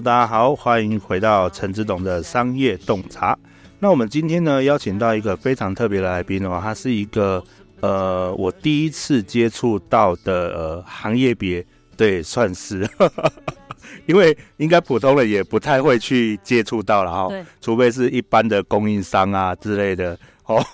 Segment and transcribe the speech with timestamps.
[0.00, 3.38] Hello，大家好，欢迎回到陈志董的商业洞察。
[3.80, 7.44] 那我们今天呢，邀请到一个非常特别的来宾的话，他是一个
[7.80, 11.62] 呃，我第一次接触到的呃行业别，
[11.98, 12.88] 对，算是，
[14.06, 20.64] 因为应该普通人也不太会去接触到了哈，对除非是一般的供应商啊之类的哦，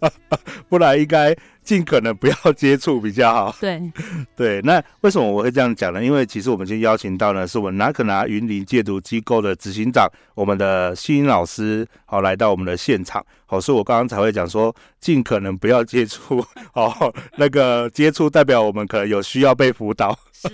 [0.70, 1.36] 不然应该。
[1.62, 3.56] 尽可能不要接触比较好。
[3.60, 3.80] 对，
[4.36, 4.60] 对。
[4.62, 6.04] 那为什么我会这样讲呢？
[6.04, 13.24] 因为其实我们今天邀请到呢，是我们拿可拿云林戒毒机构的执行长，我们的欣莹老师，好，来到我们的现场。
[13.46, 16.44] 好，所以我刚刚才会讲说，尽可能不要接触。
[16.74, 20.18] 哦，那个接触代表我们可能有需要被辅导。
[20.32, 20.48] 是。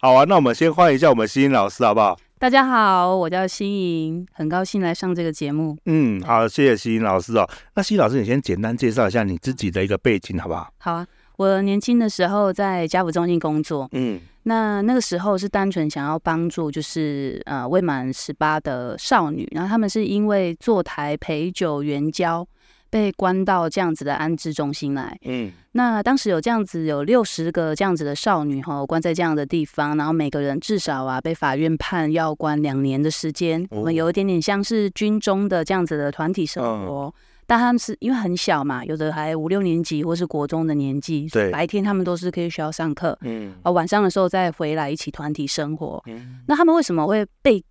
[0.00, 2.16] 好啊，那我们先欢迎一下我们欣莹老师，好不好？
[2.38, 5.74] 大家好，我叫欣莹，很高兴来上这个节目。
[5.86, 7.48] 嗯，好，谢谢欣莹老师哦。
[7.74, 10.70] 那欣莹老师，你先简单介绍一下你自己的一个背景，好不好？
[10.76, 11.06] 好啊，
[11.38, 22.46] 我年轻的时候在家福中心工作，嗯，那那个时候是单纯想要帮助，就是呃未满十八的少女，然后他们是因为坐台陪酒援交。
[22.88, 33.62] 被关到这样子的安置中心来，嗯，那当时有这样子有六十个这样子的少女哈，关在这样的地方，然后每个人至少啊被法院判要关两年的时间。
[33.64, 37.14] 哦、我们有一点点像是军中的这样子的团体生活，哦、
[37.46, 46.02] 但他们是因为很小嘛，有的还五六年级或是国中的年纪，对，白天他们都是可以学校上课，嗯，啊晚上的时候再回来一起团体生活。
[46.06, 47.62] 嗯，那他们为什么会被？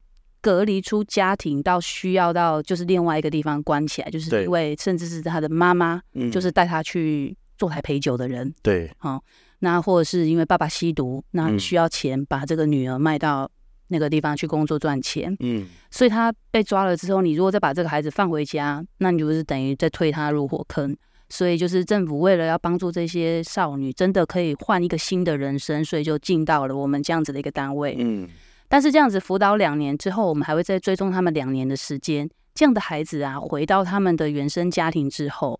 [0.45, 5.99] 隔离出家庭到需要到就是另外一个地方关起来，就是因为甚至是他的妈妈，
[6.31, 8.53] 就是带他去坐台陪酒的人。
[8.61, 9.19] 对，好，
[9.57, 13.49] 那或者是因为爸爸吸毒，那需要钱把这个女儿卖到
[13.87, 15.35] 那个地方去工作赚钱。
[15.39, 20.95] 嗯，所以他被抓了之后，你如果再把这个孩子放回家，那你就是等于在推他入火坑。
[21.27, 27.95] 所以就是政府为了要帮助这些少女，真的可以换一个新的人生，所以就进到了我们这样子的一个单位。
[27.97, 28.29] 嗯。
[28.67, 32.29] 但是这样子辅导两年之后，我们还会再追踪他们两年的时间。
[32.53, 35.59] 这样的孩子啊，回到他们的原生家庭之后，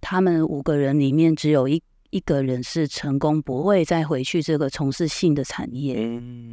[0.00, 5.96] 他们五个人里面只有一一个人是成功，不会再回去这个从事性的产业。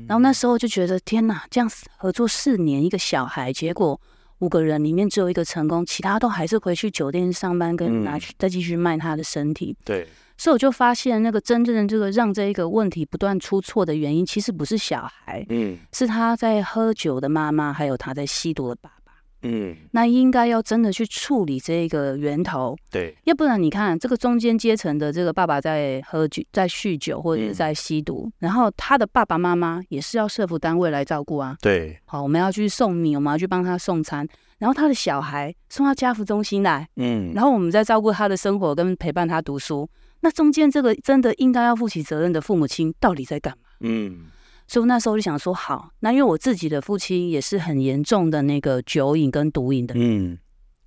[0.08, 4.02] 然后那时候就觉得天哪，这样合作四年一个小孩，结果
[4.44, 9.74] 五个人里面只有一个成功，其他都还是回去酒店上班，跟拿去再继续卖他的身体。
[9.86, 10.06] 对。
[10.36, 19.03] 所以我就发现，那个真正的这个让这一个问题不断出错的原因，其实不是小孩，嗯，是他在喝酒的妈妈，还有他在吸毒的爸爸，
[19.44, 34.28] 嗯，那应该要真的去处理这个源头，对，要不然你看这个中间阶层的这个爸爸在喝酒、在酗酒或者是在吸毒，嗯、然后他的爸爸妈妈也是要社福单位来照顾啊，对，好，我们要去送米，我们要去帮他送餐，
[34.59, 39.90] 然后他的小孩送到家福中心来，嗯，然后我们在照顾他的生活跟陪伴他读书。
[40.22, 43.64] 那中间这个真的应该要负起责任的父母亲到底在干嘛？
[43.81, 44.20] 嗯，
[44.68, 50.38] 所以我那时候就想说，好，那因为我自己的父亲也是很严重的那个酒瘾跟毒瘾的，嗯，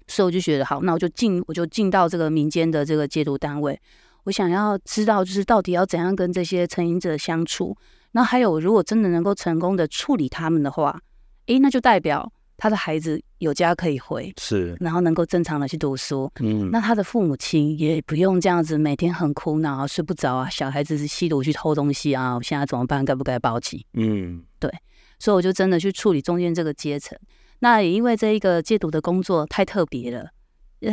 [0.07, 3.81] 所以我就觉得好，那我就进，我就进到这个民间的这个戒毒单位，
[4.25, 7.77] 我想要知道就是到底要怎样跟这些成瘾者相处，
[8.13, 11.01] 那还有如果真的能够成功的处理他们的话，
[11.47, 12.33] 诶，那就代表。
[12.57, 23.05] 他的孩子有家可以回，是，然后能够正常的去读书，嗯，那他的父母亲也不用这样子每天很苦恼啊，睡不着啊，小孩子是吸毒去偷东西啊，我现在怎么办？
[23.05, 23.85] 该不该报警？
[23.95, 24.71] 嗯，对，
[25.19, 27.19] 所以我就真的去处理中间这个阶层。
[27.61, 30.29] 那也因为这一个戒毒的工作太特别了。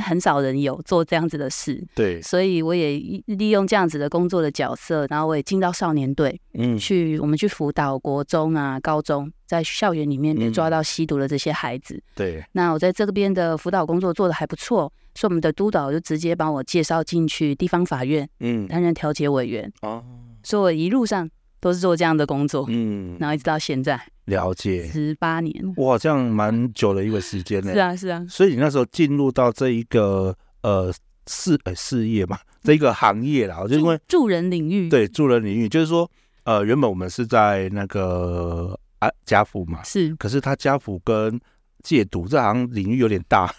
[0.01, 12.45] 很少人有做这样子的事，对，所以我也利用这样子的工作的角色，然后我也进到少年队，嗯，去我们去辅导国中啊、高中，在校园里面被抓到吸毒的这些孩子，嗯、对。
[12.53, 20.03] 那我在这边的辅导工作做的还不错，所以我们的督导就直接帮我介绍进去地方法院，嗯，担任调解委员，哦，
[20.43, 21.29] 所以我一路上
[21.63, 23.97] 都是做这样的工作，嗯，然后一直到现在。
[24.25, 27.71] 了解，十八年哇，这样蛮久的一个时间呢。
[27.71, 28.25] 是啊，是啊。
[28.29, 30.93] 所以你那时候进入到这一个呃
[31.25, 36.09] 事呃事业嘛，这一个行业啦，就因为助人领域，对助人领域，就是说
[36.43, 41.39] 呃原本我们是在那个啊家福嘛，是，可是他家福跟
[41.81, 43.49] 戒毒这行领域有点大。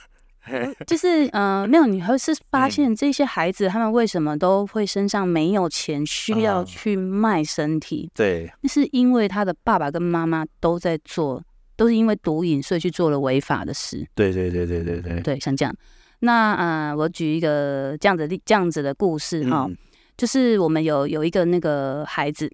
[0.87, 8.11] 就是呃，没有，你会是发现这些孩子他们为什么都会身上没有钱，需要去卖身体？
[8.15, 11.43] 对，那是因为他的爸爸跟妈妈都在做，
[11.77, 14.07] 都是因为毒瘾，所以去做了违法的事。
[14.15, 15.75] 对对对对对对，对，像这样。
[16.21, 19.69] 那呃，我举一个这样子的这样子的故事哈，
[20.17, 22.51] 就是我们有有一个那个孩子，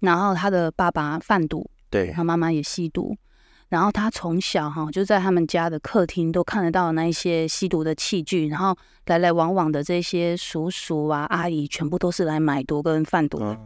[0.00, 3.16] 然后他的爸爸贩毒，对，他妈妈也吸毒。
[3.68, 8.76] 然后他从小哈就在他们家的客厅都看得到那一些吸毒的器具，然后
[9.06, 13.58] 来来往往的这些叔叔啊阿姨全部都是来买毒跟贩毒的，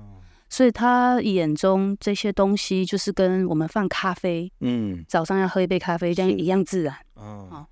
[0.49, 7.67] 所以他眼中这些东西就是跟我们放咖啡，嗯，早上要喝一杯咖啡这样一样自然，哦。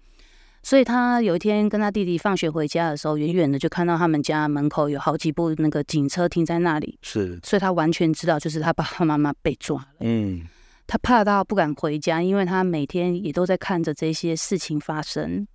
[0.62, 6.99] 所以他有一天跟他弟弟放学回家的时候，远远的就看到他们家门口有好几部那个警车停在那里。
[7.02, 9.87] 是，所以他完全知道，就是他爸爸妈妈被抓了。
[10.00, 10.43] 嗯，
[10.86, 15.46] 他怕到不敢回家，因为他每天也都在看着这些事情发生。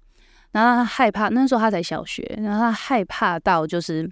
[0.52, 4.10] 然后他害怕，那时候他才小学，然后他害怕到就是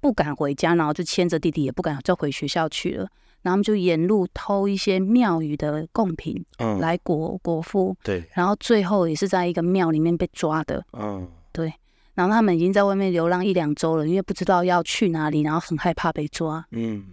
[0.00, 3.06] 不敢回家，然后就牵着弟弟也不敢再回学校去了。
[3.42, 7.94] 然后他们就沿路偷一些庙宇的贡品，嗯，来果果腹。
[8.02, 10.82] 对，然后最后也是在一个庙里面被抓的。
[10.94, 11.70] 嗯，对。
[12.14, 16.64] 然后他们已经在外面流浪一两周了，因为不知道要去哪里，然后很害怕被抓。
[16.70, 17.04] 嗯，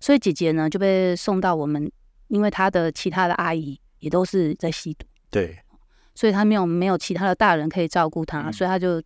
[0.00, 1.88] 所以姐姐呢就被送到我们，
[2.28, 5.06] 因为他的其他的阿姨也都是在吸毒。
[5.30, 5.58] 对，
[6.14, 9.02] 所以他没有没有其他的大人可以照顾他，嗯，所以他就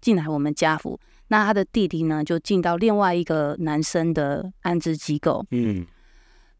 [0.00, 0.98] 进来我们家福。
[1.28, 5.44] 那他的弟弟呢就进到另外一个男生的安置机构。
[5.50, 5.86] 嗯。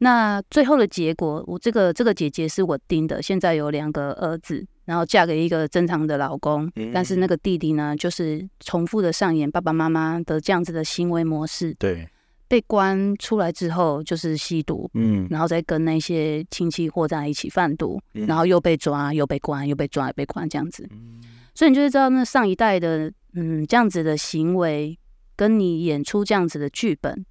[0.00, 11.74] 那最后的结果，我这个这个姐姐是我盯的，现在有两个儿子，然后嫁给一个正常的老公，嗯、但是那个弟弟呢，就是重复的上演爸爸妈妈的这样子的行为模式。
[11.80, 12.08] 对，
[12.48, 20.88] 被关出来之后就是吸毒，嗯，然后再跟那些亲戚或在一起贩毒，嗯、然后又被抓，又被关，又被抓，又被关这样子。
[20.90, 21.22] 嗯、
[21.54, 24.98] 所以你就会知道，那上一代的，嗯，这样子的行为，
[25.36, 27.24] 跟你演出这样子的剧本，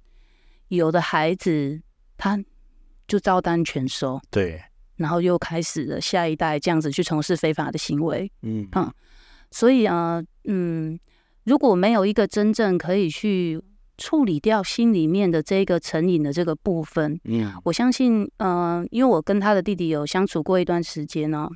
[0.68, 1.82] 有的孩子
[2.16, 2.42] 他。
[3.08, 4.62] 就照单全收，对，
[4.96, 8.68] 然后又开始了下一代这样子去从事非法的行为，嗯。
[8.72, 8.92] 啊，
[9.50, 11.00] 所以啊，嗯，
[11.44, 13.58] 如果没有一个真正可以去
[13.98, 21.48] 处理掉心里面的这个成瘾的这个部分，嗯，我相信，嗯、呃，因为我跟他的弟弟有相处过一段时间呢，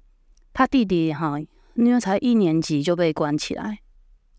[0.52, 1.38] 他弟弟哈，
[1.76, 3.78] 因为才一年级就被关起来。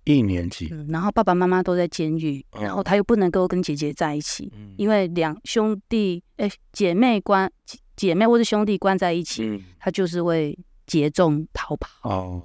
[0.03, 7.49] 一年级，嗯，然后爸爸妈妈都在监狱，哦、然后他又不能够跟姐姐在一起，嗯、因为两兄弟哎姐妹关
[7.95, 12.09] 姐妹或者兄弟关在一起，嗯、他就是会结众逃跑。
[12.09, 12.43] 哦，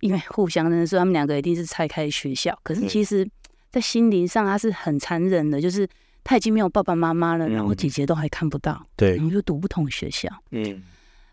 [0.00, 3.26] 因为互相认识，他们两个一定是拆开学校，可是其实，
[3.78, 5.88] 在心灵上他是很残忍的，就是
[6.24, 10.82] 他已经没有爸爸妈妈了，然后姐姐都还看不到，对、嗯，然后又读不同学校，嗯。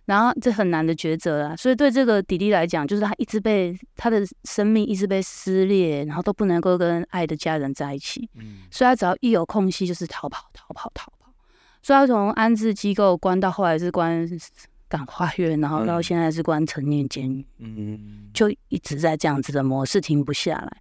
[0.06, 8.30] 然后这很难的抉择啊，所以对这个弟弟来讲，就是他一直被他的生命一直被撕裂，然后都不能够跟爱的家人在一起。
[8.36, 11.34] 嗯，所以他只要一有空隙就是逃跑、逃跑、逃跑。
[11.82, 14.30] 所以他从安置机构关到后来是关
[14.88, 17.44] 感化院，然后到现在是关成年监狱。
[17.58, 20.78] 嗯，就一直在这样子的模式停不下来。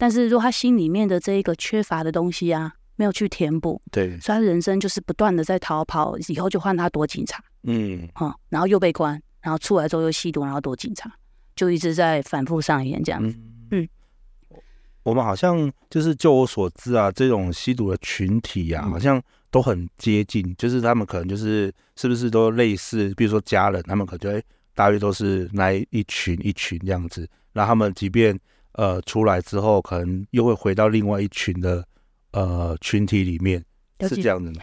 [0.00, 7.44] 但是如果他心里面的这一个缺乏的东西啊，没有去填补，对，所以他人生就是不断的在逃跑，以后就换他躲警察。
[7.64, 11.12] 嗯，好，然后又被关，然后出来之后又吸毒，然后躲警察，
[11.54, 13.38] 就一直在反复上演这样子。
[13.72, 13.86] 嗯，
[15.02, 24.42] 我们好像就是就我所知啊，这种吸毒的群体啊，好像都很接近，就是他们可能就是是不是都类似，比如说家人，他们可能就会
[24.74, 28.38] 大约都是那一群一群这样子，然后他们即便
[28.80, 31.84] 呃出来之后，可能又会回到另外一群的
[32.32, 33.62] 呃群体里面，
[34.08, 34.62] 是这样的吗？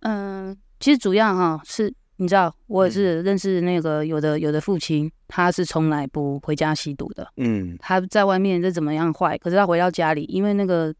[0.00, 1.94] 嗯，其实主要哈是。
[2.20, 7.24] 你知道，我也是认识那个有的有的父亲，他是从来不回家吸毒的。
[7.36, 10.92] 嗯，他在外面再怎么样坏，可是他回到家里，因为那个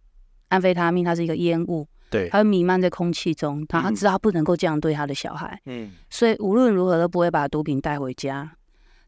[0.47, 5.61] 安非他命它是一个烟雾，对，它会弥漫在空气中，他他知道他不能够这样对他的小孩。
[5.67, 8.53] 嗯，所以无论如何都不会把毒品带回家。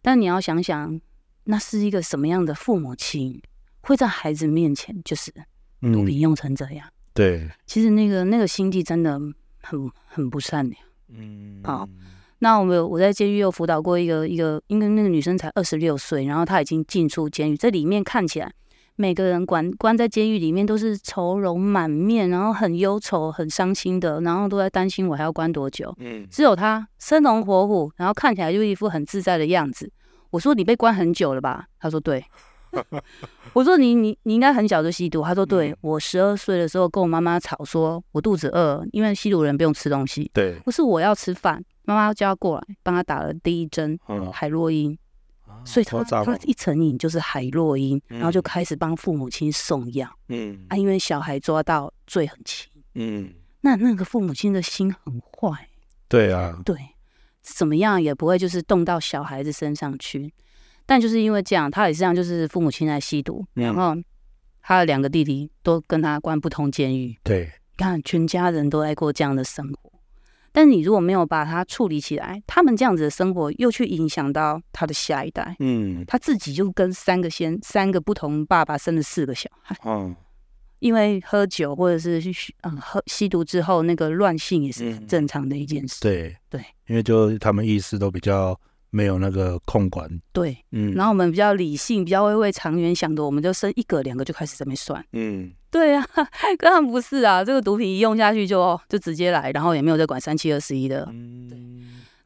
[0.02, 1.00] 但你要想想，
[1.44, 3.40] 那是一个什么样的父母亲
[3.82, 5.32] 会在孩子面前就是
[5.80, 6.86] 毒品用成这样？
[6.86, 9.18] 嗯、对，其实那个那个心地真的
[9.62, 10.82] 很很不善良。
[11.08, 11.88] 嗯，好，
[12.38, 18.52] 那我们我在监狱又辅导过一个一个，因为那个女生才二十六岁，然后她已经进出监狱，这里面看起来
[18.96, 25.92] 每个人关关在监狱里面都是愁容满面，然后很忧愁、很伤心的，然后都在担心我还要关多久。
[25.98, 29.90] 嗯，只有她生龙活虎，然后看起来就一副很自在的样子。
[30.30, 31.66] 我说你被关很久了吧？
[31.78, 32.24] 她说对。
[33.52, 40.30] 我说你你你应该很小就吸毒，他说对，我十二岁的时候跟我妈妈吵说，我肚子饿，因为吸毒人不用吃东西。
[40.32, 43.98] 对，不是我要吃饭，妈妈叫他过来帮他打了第一针
[44.32, 44.96] 海洛因，
[45.64, 50.08] 所以他他一成瘾就是海洛因，然后就开始帮父母亲送药。
[50.28, 52.70] 嗯啊，因为小孩抓到罪很轻。
[52.94, 55.68] 嗯，那那个父母亲的心很坏。
[56.08, 56.76] 对啊，对，
[57.42, 60.32] 怎么样也不会就是动到小孩子身上去。
[60.90, 63.94] 但就是因为这样，他也是这样，就是父母亲在吸毒，然后
[64.60, 67.16] 他的两个弟弟都跟他关不同监狱。
[67.22, 69.92] 对，你看全家人都在过这样的生活。
[70.50, 75.54] 但你如果没有把他处理起来，他们这样子的生活又去影响到他的下一代。
[75.60, 79.76] 嗯，他自己就跟三个先三个不同爸爸生了四个小孩。
[79.84, 80.12] 嗯，
[80.80, 82.20] 因为喝酒或者是
[82.62, 86.00] 嗯喝吸毒之后，那个乱性也是很正常的一件事。
[86.00, 90.08] 嗯、对对，因为就他们意识都比较没有那个控管。
[90.32, 95.04] 对，嗯，然后我们比较理性，比较会为长远想的，我们就生一个两个就开始这么算。
[95.12, 96.06] 嗯，对啊，
[96.58, 101.08] 根本不是啊，这个毒品一用下去就就直接来，然后也没有在管三七二十一的。
[101.12, 101.58] 嗯，对。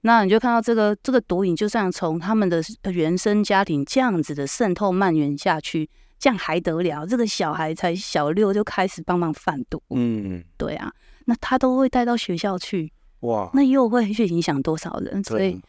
[0.03, 5.89] 那你就看到这个这个毒瘾就这样从他们的原生家庭这样子的渗透蔓延下去。
[6.17, 7.05] 这样还得了？
[7.05, 10.91] 这个小孩才小六就开始帮忙贩毒，嗯，对啊，
[11.27, 12.91] 那他都会带到学校去，
[13.21, 15.23] 哇，那又会去影响多少人？
[15.23, 15.61] 所以，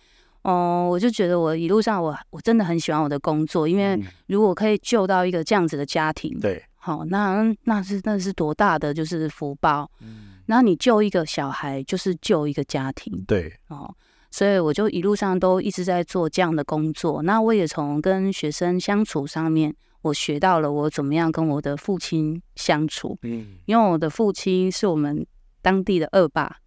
[0.45, 13.91] 哦、呃，我就觉得我一路上我我真的很喜欢我的工作，因为如果可以救到一个这样子的家庭，对，好，那那是那是多大的就是福报，嗯，然后你救一个小孩就是救一个家庭，对，哦，
[14.29, 17.23] 所以我就一路上都一直在做这样的工作。
[17.23, 19.75] 那我也从跟学生相处上面。
[20.05, 25.25] 我学到了我怎么样跟我的父亲相处，嗯，因为我的父亲是我们
[25.63, 26.57] 当地的恶霸，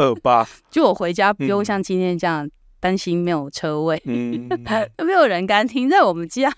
[0.00, 2.48] 恶霸， 就我回家不用像今天这样
[2.80, 4.48] 担心没有车位，嗯，
[5.04, 6.50] 没有人敢停在我们家。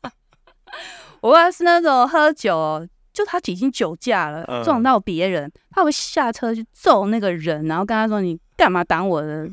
[1.22, 9.48] 我爸是那种喝酒，就他已经酒驾了，嗯、撞到别人，他会下车去揍那个人，然后跟他说：“你干嘛挡我的？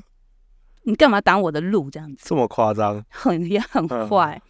[0.83, 4.41] 你干嘛挡我的路？”这样子，这么夸张，很也很坏。
[4.43, 4.47] 嗯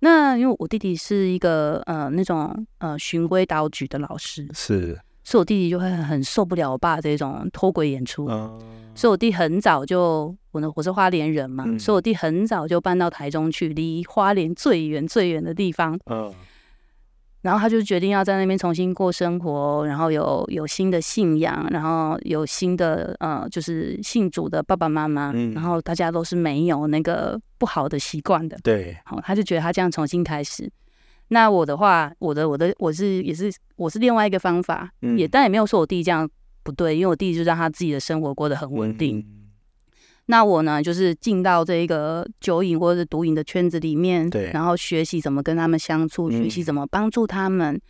[0.00, 8.60] 那因为我弟弟是一个呃那种呃循规蹈矩的老师，是，所以我弟弟就会很受不了我爸这种脱轨演出，嗯、
[8.94, 16.32] 所以我弟很早就我呢我是花莲人嘛，嗯、所以我弟很早就搬到台中去，离花莲最远最远的地方，嗯。
[17.40, 30.70] 然后他就决定要在那边重新过生活，然后有有新的信仰，然后有新的呃，就是信主的爸爸妈妈，嗯、然后大家都是没有那个不好的习惯的，对，好，他就觉得他这样重新开始。
[31.28, 36.28] 那我的话，我的我的我是也是我是另外一个方法，嗯、也但也没有说我弟这样
[36.62, 39.18] 不对，因为我弟就让他自己的生活过得很稳定。
[39.18, 39.40] 嗯
[40.26, 47.80] 那我呢，就是进到这个酒瘾或者是毒瘾的圈子里面，对，然后学习怎么跟他们相处，学习怎么帮助他们，嗯、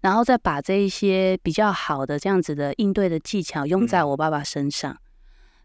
[0.00, 4.92] 然后再把这一些比较好的这样子的应对的技巧用在我爸爸身上。
[4.92, 4.98] 嗯、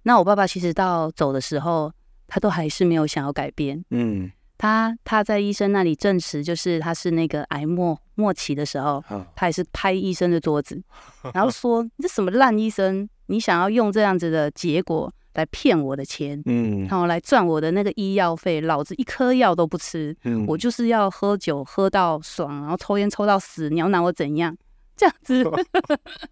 [0.03, 1.91] 那我爸爸其实到走的时候，
[2.27, 3.83] 他都还是没有想要改变。
[3.89, 10.79] 嗯，他他在医生那里证实，就是他是那个癌末末期的时候，哦、他也是拍医生的桌子，
[11.33, 13.09] 然后说：“你这什么烂医生？
[13.25, 24.53] 你想要用这样子的结果？”来骗我的钱，嗯，然后来赚我的那个医药费，老子一颗药都不吃，嗯，我就是要喝酒喝到爽，然后抽烟抽到死，你要拿我怎样？
[24.97, 25.41] 这样子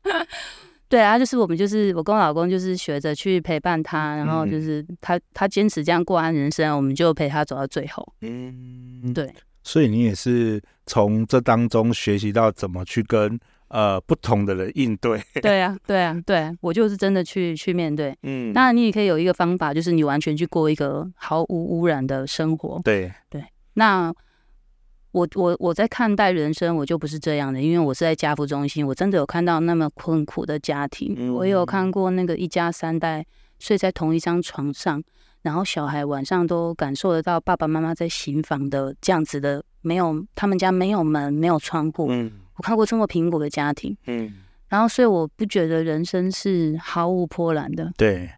[0.89, 13.39] 对啊，就是我们就是我跟我老公就是学着去陪伴他，然后就是他他坚持这样过完人生，我们就陪他走到最后，嗯，对，所以你也是从这当中学习到怎么去跟。
[13.69, 23.11] 呃，不同的人应对，对啊，对啊，对啊，我就是真的去去面对，嗯，当然你也可以有一个方法，就是你完全去过一个毫无污染的生活，对。
[23.29, 23.43] 对。
[23.73, 24.09] 那
[25.17, 33.25] 我我我在看待人生，我就不是这样的，因为我是在家扶中心，我真的有看到那么困苦的家庭，嗯、我也有看过那个一家三代
[33.57, 35.03] 睡在同一张床上，
[35.41, 42.31] 然后小孩晚上都感受得到爸爸妈妈在行房的这样子的，没有他们家没有门，没有窗户，嗯。
[42.57, 44.33] 我看过这么贫苦的家庭，嗯，
[44.67, 48.29] 然后所以我不觉得人生是毫无波澜的，对。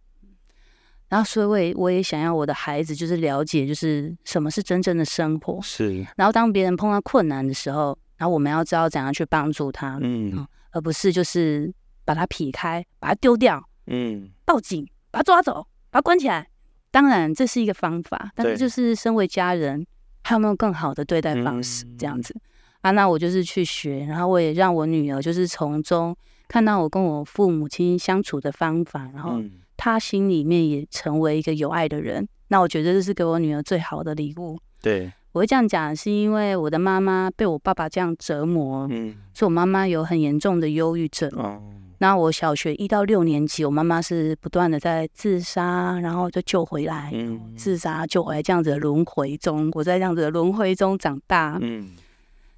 [1.10, 6.06] 然后所以我也我也想要我的孩子就是了解，就是什么是真正的生活，是。
[6.16, 11.74] 然后当别人碰到困难的时候，然后我们要知道怎样去帮助他，嗯，而不是就是
[12.06, 16.48] 把他劈开，把他丢掉，嗯，报警，把他抓走，把他关起来。
[16.92, 19.86] 当然这是一个方法，但是就是身为家人，
[20.24, 21.86] 还有没有更好的对待方式？
[21.98, 22.36] 这样子。
[22.82, 26.16] 啊，那我就是去学，然后我也让我女儿就是从中
[26.48, 29.42] 看到我跟我父母亲相处的方法，然后
[29.80, 32.28] 她心里面也成为一个有爱的人。
[32.50, 34.60] 那我觉得这是给我女儿最好的礼物。
[34.82, 41.30] 对，我会这样讲，是因为我的妈妈被我爸爸这样折磨，嗯，所以我妈妈有很严重的忧郁症。
[41.38, 41.62] 哦，
[42.00, 51.90] 那我小学一到六年级，我妈妈是不断的在自杀，然后就救回来，嗯，自杀救回来这样子的轮回中，我在这样子的轮回中长大，嗯。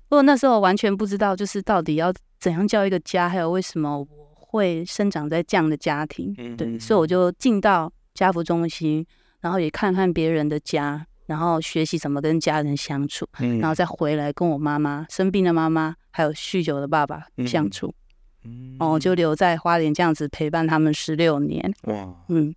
[0.08, 4.06] 不过那时候我完全不知道，就是到底要怎样叫一个家，还有为什么我
[4.52, 9.06] 会生长在这样的家庭，对，所以我就进到家福中心，
[9.40, 13.28] 然后也看看别人的家，然后学习怎么跟家人相处，
[13.60, 13.86] 然后再。
[13.86, 17.94] 回来跟我妈妈生病的妈妈，还有酗酒的爸爸相处，
[18.80, 19.14] 然后就。
[19.14, 21.72] 留在花莲这样子陪伴他们十六年。
[21.84, 22.56] 哇，嗯，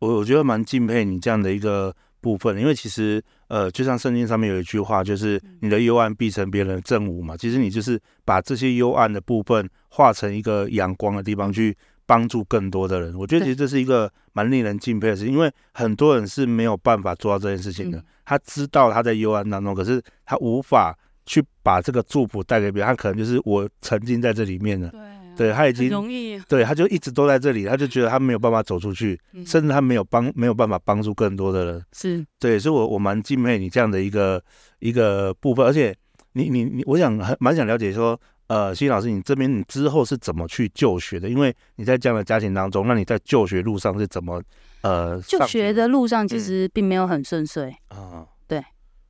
[0.00, 1.94] 我我觉得蛮敬佩你这样的一个
[2.28, 7.34] 部分，因为其实呃，就像圣经上面有一句话，就是你的幽暗必成别人的正午嘛。
[7.34, 13.14] 其实你就是把这些幽暗的部分化成一个阳光的地方去帮助更多的人。
[13.14, 18.04] 我觉得其实这是一个蛮令人敬佩的事情，因为很多人是没有办法做到这件事情的。
[18.26, 20.94] 他知道他在幽暗当中，可是他无法
[21.24, 22.86] 去把这个祝福带给别人。
[22.86, 24.92] 他可能就是我沉浸在这里面了。
[25.38, 31.84] 对，他已经容易，对，他就一直都在这里，他就觉得他没有办法走出去，嗯、甚至他没有帮没有办法帮助更多的人。
[31.92, 34.42] 是对，所以我我蛮敬佩你这样的一个
[34.80, 35.96] 一个部分，而且
[36.32, 41.28] 你你你，我想很蛮想了解说，呃，新老师，你这边你之后是怎么去就学的？
[41.28, 44.42] 因为你在这样的家庭当中，那你在就学路上是怎么
[44.82, 45.20] 呃？
[45.22, 48.10] 就学的路上其实并没有很顺遂啊。
[48.14, 48.64] 嗯、对，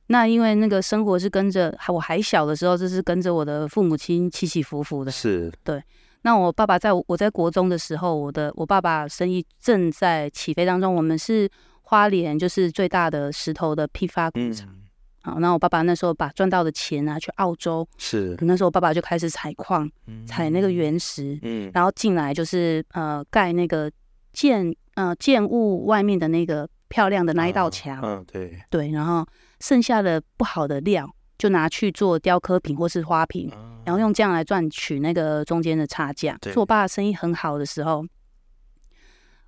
[0.07, 5.11] 那因为那个生活是跟着我还小的时候，就是跟着我的父母亲起起伏伏的。
[5.11, 5.81] 是对。
[6.21, 10.93] 那我爸爸在我在国中的时候，我的我爸爸生意正在起飞当中。
[10.93, 11.49] 我们是
[11.81, 14.67] 花莲就是最大的石头的批发工厂。
[14.67, 17.87] 嗯、好，那我爸爸那时候把赚到的钱拿去澳洲。
[17.97, 18.37] 是。
[18.41, 19.89] 那时候我爸爸就开始采矿，
[20.27, 21.39] 采那个原石。
[21.41, 21.71] 嗯。
[21.73, 23.89] 然后进来就是呃盖那个
[24.33, 27.97] 建呃建物外面的那个漂亮的那一道墙。
[28.01, 28.59] 嗯、啊啊，对。
[28.69, 29.25] 对，然后
[29.61, 31.09] 剩下的不好的料。
[31.39, 33.49] 就拿去做雕刻品或是花瓶，
[33.89, 36.37] 然后用这样来赚取那个中间的差价。
[36.43, 38.05] 所以我爸生意很好的时候，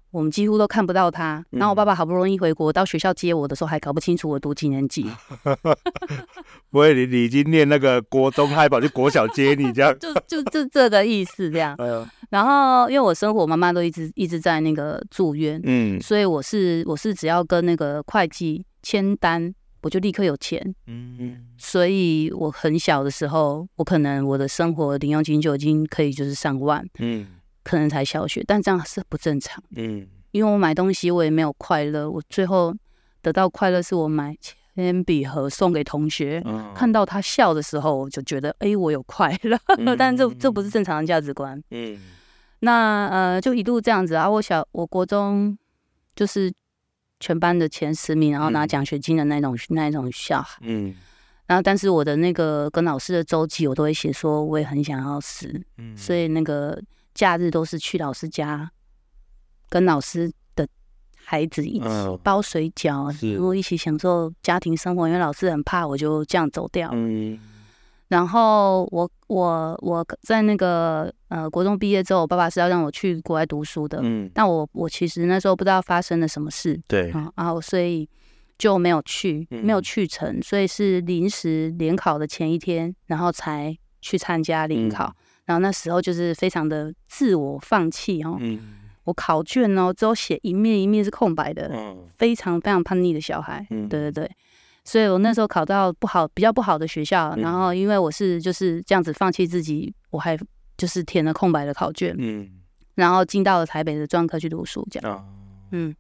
[0.10, 1.46] 我们几乎都看不到他。
[1.52, 5.06] 然后我爸爸好不容易回国到学校接我的时候，还搞不清楚我读几年级。
[6.72, 9.96] 不会，你你已经念那个国中，还跑去国小接你这样？
[10.00, 11.78] 就就就这个意思这样。
[12.32, 19.54] 然后因为我生活，我妈妈都一直一直在那个住院，嗯，所以我是我是只要跟那个会计签单。
[19.82, 27.28] 我就立刻有钱，嗯，所以我很小的时候，我可能我的生活零用金就已经可以就是上万，嗯，
[27.64, 32.74] 可能才小学，但这样是不正常，嗯，因为我买东西我也没有快乐，我最后
[33.22, 34.38] 得到快乐是我买
[34.76, 41.98] 铅笔盒送给同学，嗯，看到他笑的时候，我就觉得哎，我有快乐，嗯， 但这这不是正常的价值观，嗯，
[42.60, 45.58] 那呃就一路这样子啊，我小我国中
[46.16, 46.54] 就是。
[47.22, 50.94] 全班的前十名，然后拿奖学金的那种、嗯、那种小孩，嗯，
[51.46, 56.78] 然后但是我的那个跟老师的周记，我都会写说我也很想要死，嗯，所以那个
[57.14, 58.70] 假日都是去老师家，
[59.70, 60.68] 跟老师的
[61.24, 61.86] 孩子一起
[62.22, 67.40] 包水饺，然后、嗯、一起享受家庭生活，因为老师很怕我就这样走掉，嗯。
[68.12, 74.02] 然后我我我在那个呃国中毕业之后，我爸爸是要让我去国外读书的。
[74.04, 76.78] 嗯，但我我其实那时候不知道发生了什么事。
[76.90, 77.10] 对。
[77.38, 78.06] 然后所以
[78.58, 85.06] 就没有去，没有去成，嗯、所以是临时联考的前一天，然后才去参加联考。
[85.06, 88.36] 嗯、然后那时候就是非常的自我放弃哦。
[88.42, 88.60] 嗯。
[89.06, 91.72] 我考卷哦，只有写一面一面是空白的。
[91.74, 91.98] 嗯。
[92.18, 93.66] 非常非常叛逆的小孩。
[93.70, 93.88] 嗯。
[93.88, 94.32] 对对对。
[94.84, 100.38] 所以我那时候考到不好，比较不好的学校，然后因为我是就是这样子放弃自己，我还
[100.76, 102.50] 就是填了空白的考卷，嗯，
[102.96, 105.26] 然后进到了台北的专科去读书，这样，
[105.72, 105.96] 嗯，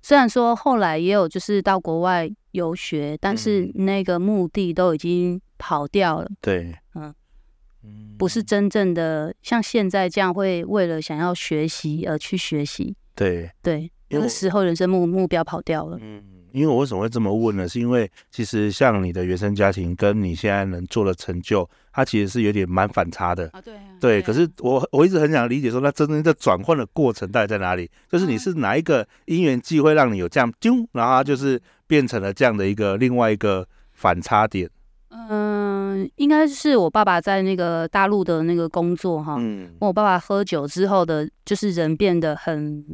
[0.00, 16.41] 虽然说后来也有就是到国外游学，但是那个目的都已经跑掉了，对，嗯，不是真正的像现在这样会为了想要学习而去学习，对，对，那个时候人生目目标跑掉了，嗯。
[16.52, 17.66] 因为我为什么会这么问呢？
[17.66, 23.48] 是因为其实像你的原生家庭跟你现在能做的成就，它其实是有点蛮反差的。
[23.52, 24.22] 啊，对，对。
[24.22, 27.90] 可是我我一直很想理解说，那真正的转换的过程到底在哪里？
[28.10, 34.68] 就是你是哪一个因缘际会让你有这样，啾，然后它就是变成了这样的一个另外一个反差点。
[35.08, 39.36] 嗯，应该是我爸爸在那个大陆的那个工作哈。
[39.38, 39.70] 嗯。
[39.80, 42.84] 我爸爸喝酒之后的，就是人变得很，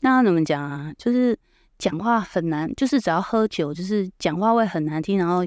[0.00, 0.92] 那怎么讲啊？
[0.96, 1.38] 就是。
[1.78, 5.44] 讲话很难，就是只要喝酒，就是讲话会很难听，然后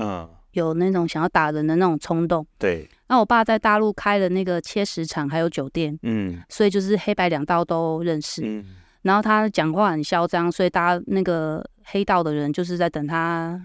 [0.51, 2.45] 有那种想要打人的那种冲动。
[2.57, 2.89] 对。
[3.07, 8.43] 那我爸在大陆开了那个切石厂，还有酒店，嗯，所以就是黑白两道都认识。
[8.45, 8.65] 嗯。
[9.01, 13.59] 然后他讲话很嚣张，所以大家那个黑道的人就是在等他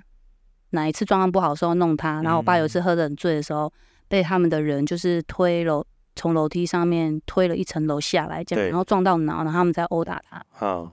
[0.71, 2.23] 哪一次状况不好的时候弄他。
[2.23, 3.71] 然后我爸有一次喝得很醉的时候，
[4.09, 10.43] 被他们的人就是推楼，从楼梯上面推了一层楼下来，这样，然后撞到脑，然后他们在殴打他。
[10.51, 10.91] 好。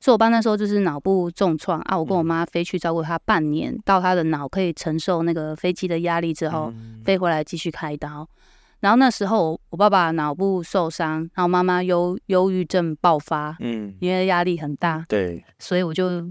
[0.00, 1.98] 所以，我爸那时候就是脑部重创啊！
[1.98, 6.72] 我跟我妈飞去照顾他半年，到他的脑可以承受那个飞机的压力之后，
[7.04, 8.26] 飞回来继续开刀。
[8.80, 16.24] 然后那时候，我爸爸脑部受伤，然后妈妈忧忧郁症爆发，嗯，因为压力很大，对，所以我就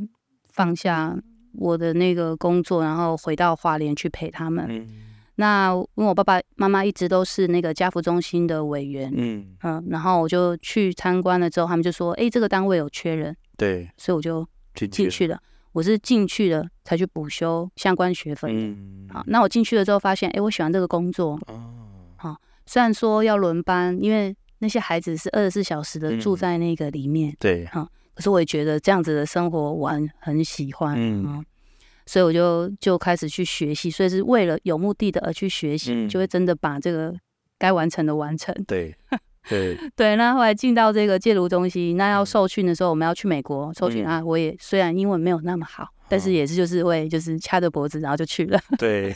[0.52, 1.16] 放下
[1.54, 4.66] 我的那个工作，然后回到华联去陪他们。
[4.68, 4.88] 嗯，
[5.36, 15.40] 那因为我爸爸妈妈一直都是那个家福中心的委员，嗯嗯，然后我就去参观了之后，他们就说：“哎，这个单位有缺人。”对，所以我就进去了。
[15.72, 18.50] 我是进去了才去补修相关学分。
[18.52, 21.40] 嗯，好，那我进去了之后发现，哎，我喜欢这个工作。
[21.46, 21.64] 哦，
[22.18, 27.36] 好，虽然说要轮班，因为那些孩子是二十四小时的住在那个里面。
[27.40, 30.96] 对，哈，可是我也觉得这样子的生活我很很喜欢。
[30.98, 31.46] 嗯，
[32.08, 37.16] 所以我就就开始去学习，所以是为了有目的的而去学习，就会真的把这个
[37.60, 38.56] 该完成的完成。
[38.68, 38.96] 对。
[39.50, 44.24] 对 对，那后来进到这个戒毒中心，那要受训的时候，我们要去美国受训啊。
[44.24, 48.60] 我也虽然英文没有那么好，但是也是就是会就是掐着脖子，然后就去了。
[48.78, 49.12] 对，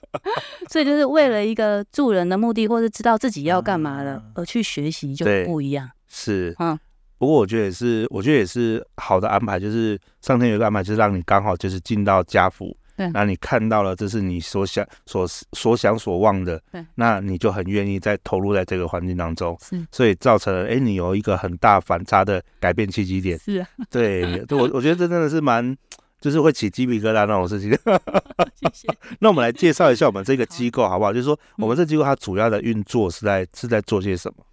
[0.68, 5.90] 所以就是为了一个助人的目的，或是知道自己要干嘛了而去学习，就不一样。
[6.08, 6.78] 是，嗯，
[7.16, 12.76] 不过我觉得也是，我觉得也是好的安排，就是上天有个安排，就是让你刚好就是进到家福。
[13.02, 25.76] 对，那你看到了，这是你所想、所所想、所望的，对，那你就很愿意再投入在这个环境当中，是，所以造成了，哎，你有一个很大反差的改变契机点，是啊，对，我我觉得这真的是蛮，
[26.20, 27.70] 就是会起鸡皮疙瘩那种事情。
[27.70, 28.88] 谢谢。
[29.18, 31.12] 那我们来介绍一下我们这个机构好不好？
[31.12, 34.44] 就是说，我们这机构它主要的运作是在是在做些什么？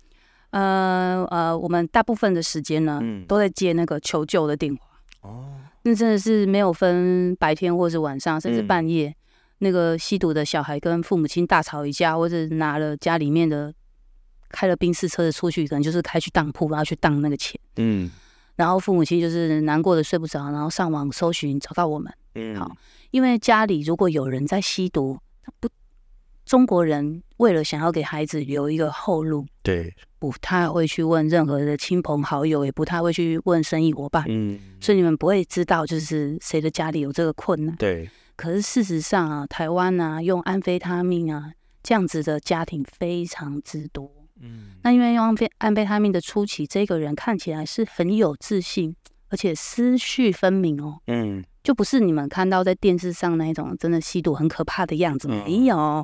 [0.52, 4.82] 呃呃，我们大部分的时间呢，嗯，都在接那个求救的电话。
[5.22, 5.56] 哦。
[5.90, 9.16] 那真的是没有分白天或是晚上，甚至半夜，嗯、
[9.60, 13.74] 那个吸毒的小孩跟父母亲大吵一架，或者拿了家里面的
[14.50, 17.60] 开了宾士车子出去，可能就是开去当铺，然后去当那个钱。
[17.78, 18.12] 嗯，
[18.56, 22.14] 然后父母亲就是难过的睡不着，然后上网搜寻找到我们。
[22.36, 22.72] 嗯，好，
[23.10, 25.18] 因为家里如果有人在吸毒，
[25.60, 25.68] 不。
[26.50, 38.10] 中国人为了想要给孩子留一个后路，对，不太会去问任何的亲朋好友，也不太会去问生意伙伴，嗯，所以你们不会知道就是谁的家里有这个困难，对。
[38.36, 41.52] 可是事实上啊，台湾啊，用安非他命啊
[41.84, 44.72] 这样子的家庭非常之多，嗯。
[44.82, 48.96] 那因为用安非安非他命的初期，这个人看起来是很有自信，
[49.30, 56.04] 而且思绪分明哦，嗯，就不是你们看到在电视上那一种真的吸毒很可怕的样子，嗯、没有。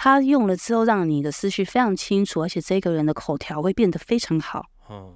[0.00, 4.64] 他用了之后，让你的思绪非常清楚，而且这个人的口条会变得非常好。
[4.86, 5.14] 哦，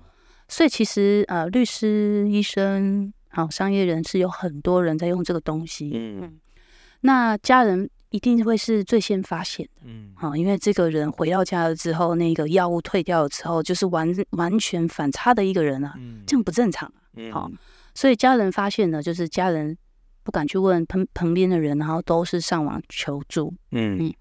[0.49, 5.93] 所以其实呃，律师、医生、好商业人士有很多人在用这个东西。
[5.95, 6.41] 嗯，
[7.03, 9.83] 那家人一定会是最先发现的。
[9.85, 15.95] 嗯，好，因为这个人回到家了之后，那个药物退掉了之后，就是完完全反差的一个人啊。
[15.97, 16.95] 嗯，这样不正常啊。
[17.15, 17.49] 嗯，好，
[17.95, 19.79] 所以家人发现呢，就是家人
[20.25, 23.55] 不敢去问旁旁边的人，然后都是上网求助。
[23.71, 24.15] 嗯嗯。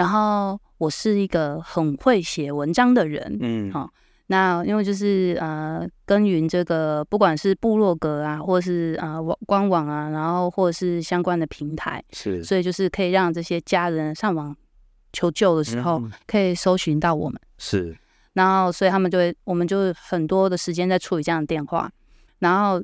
[0.00, 3.92] 然后我是一个很会写文章的人，嗯，好，
[4.28, 14.56] 那因为就是呃，耕耘这个不管是部落格啊，或是呃网、呃、官网啊，然后或者是相关的平台，是，所以就是可以让这些家人上网
[15.12, 17.94] 求救的时候，嗯、可以搜寻到我们，是，
[18.32, 21.92] 然后所以他们就会，我们就很多的时间在处理这样的电话，
[22.38, 22.82] 然后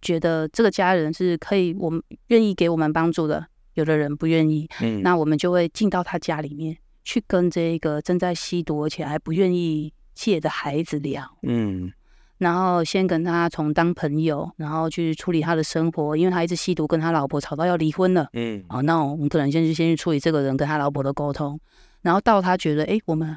[0.00, 3.46] 觉得这个家人是可以，我们愿意给我们帮助的。
[3.80, 11.90] 有的人不愿意，嗯，那我们就会进到他家里面去跟这个正在吸毒而且还不愿意戒的孩子聊，嗯，
[12.38, 21.58] 然后先跟他从当朋友，然后去处理他的生活，因为他一直吸毒，跟他老婆吵到要离婚了，嗯，好，那我们可能先去先去处理这个人跟他老婆的沟通，
[22.02, 23.36] 然后到他觉得，哎，我们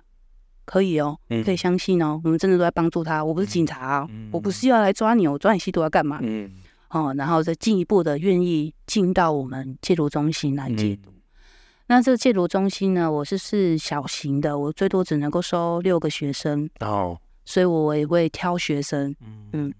[0.66, 6.20] 可以哦，可以相信哦，我们真的都在帮助他，我不是警察哦，我不是要来抓你，我抓你吸毒要干嘛？
[6.22, 6.52] 嗯。
[6.94, 11.10] 哦，然后再进一步的愿意进到我们戒毒中心来戒毒。
[11.10, 11.22] 嗯、
[11.88, 16.70] 那这个戒毒中心呢，我是是小型的，我最多只能够收六个学生。
[16.82, 19.16] 哦，所以我也会挑学生。
[19.22, 19.74] 嗯嗯。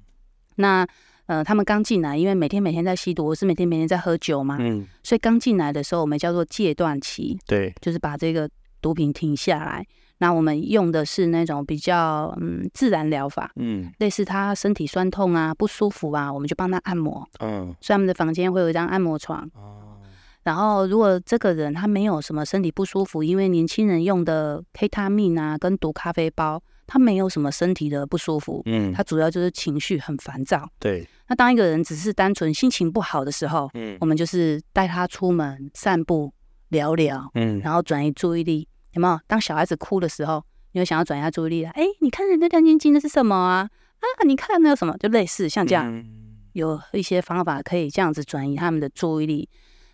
[0.56, 0.88] 那
[1.28, 4.58] 呃，他们刚进来，因为每天每天在吸毒，我是每天每天在喝酒嘛。
[4.60, 4.88] 嗯。
[5.04, 7.38] 所以刚进来的时候，我们叫做戒断期。
[7.46, 7.72] 对。
[7.80, 8.50] 就是把这个
[8.82, 9.86] 毒品停下来。
[10.24, 20.00] 那我们用的是那种比较嗯自然疗法，嗯，类似他身体酸痛啊不舒服啊，我们就帮他按摩，嗯，所以他们的房间会有一张按摩床，哦，
[20.44, 36.32] 然后如果这个人他没有什么身体不舒服，因为年轻人用的 K 他命啊跟毒咖啡包，他没有什么身体的不舒服，嗯，他主要就是情绪很烦躁，对，那当一个人只是单纯心情不好的时候，嗯，我们就是带他出门散步
[36.70, 38.70] 聊聊，嗯，然后转移注意力。
[38.94, 39.20] 有没有？
[39.28, 41.70] 当小孩子哭的时候，你会想要转移他注意力了？
[41.72, 43.70] 哎，你看人家亮晶晶的是什么啊？
[44.00, 46.04] 啊，你看那个什么，就类似像这样，
[46.54, 49.50] 有一些方法可以这样子转移他们的注意力，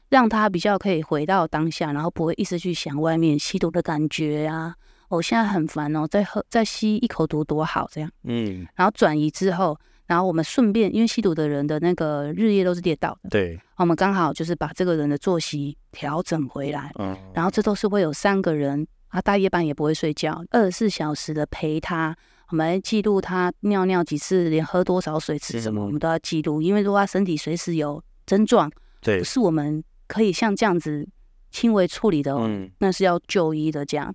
[0.09, 4.75] 让他比较可以回到当下，然后不会一直去想外面吸毒的感觉啊。
[5.09, 8.11] 我现在很烦哦，再喝再吸一口毒多好这样。
[8.23, 9.79] 嗯，然后转移之后，
[10.09, 16.91] 然后我们顺便，因为吸毒的人的那个日夜都是颠倒的，对，我们刚好就是把这个人的作息调整回来。
[16.99, 18.85] 嗯，然后这都是会有三个人。
[19.09, 22.15] 啊，大夜班也不会睡觉，二十四小时的陪他，
[22.49, 26.61] 我们来记录他尿尿几次，连喝多少水、吃什么，我们都要记录。
[26.61, 31.07] 因为如果他身体随时有症状，对，不是我们可以像这样子
[31.49, 34.13] 轻微处理的，嗯，那是要就医的这样。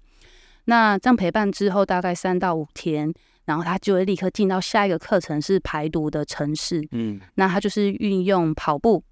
[0.67, 3.13] 那这样陪伴之后，大概三到五天，
[3.45, 6.87] 然后他就会立刻进到下一个课程，是排毒的城市。
[6.93, 9.05] 嗯，那他就是运用跑步，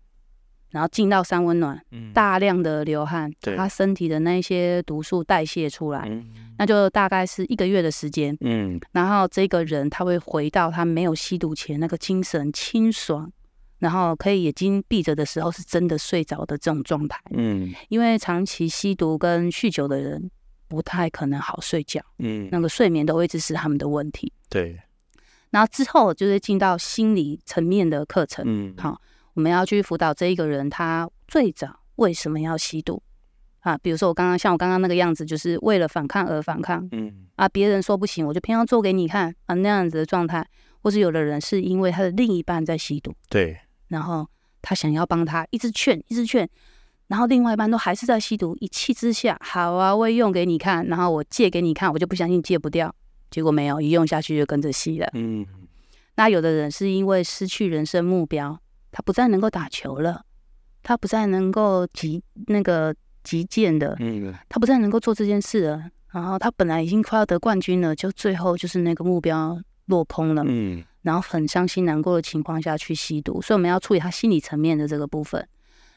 [0.70, 6.24] 然后进到三温暖，嗯，大量的流汗，他身体的那些毒素代谢出来，嗯，
[6.58, 8.34] 那就大概是一个月的时间。
[8.40, 13.30] 嗯，然后这个人他会回到他没有吸毒前那个精神清爽，
[13.80, 17.20] 然后可以眼睛闭着的时候是真的睡着的这种状态。
[17.32, 20.30] 嗯，因为长期吸毒跟酗酒的人。
[20.72, 24.32] 不太可能好睡觉，嗯，那个睡眠都会一直是他们的问题。
[24.48, 24.80] 对，
[25.50, 28.98] 然后之后就是进到心理层面的课程，嗯，好，
[29.34, 33.02] 我们要去辅导这一个人，他最早为什么要吸毒
[33.60, 33.76] 啊？
[33.76, 40.48] 比如说我刚刚像我刚刚那个样子，就是为了反抗而反抗，嗯，啊，别人说不行，我就偏要做给你看啊，那样子的状态，
[40.80, 44.26] 或是有的人是因为他的另一半在吸毒，对，然后
[44.62, 46.48] 他想要帮他，一直劝，一直劝。
[47.12, 52.90] 然后另外一半都还是在吸毒，一气之下，好啊，我也用给你看，然后我借给你看，我就不相信戒不掉，
[53.30, 55.06] 结果没有，一用下去就跟着吸了。
[55.12, 55.44] 嗯，
[56.14, 58.58] 那有的人是因为失去人生目标，
[58.90, 60.22] 他不再能够打球了，
[60.82, 75.46] 他不再能够击那个击剑的，嗯，他不再能够做这件事了，然后他本来已经快要得冠军了，就最后就是那个目标落空了，嗯，然后很伤心难过的情况下去吸毒，所以我们要处理他心理层面的这个部分。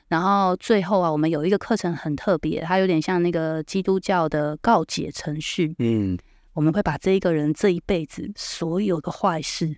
[0.08, 5.76] 然后最后啊，我们有一个课程很特别，它有点像那个基督教的告解程序。
[5.80, 6.18] 嗯，
[6.54, 9.76] 我们会把这一个人这一辈子所有的坏事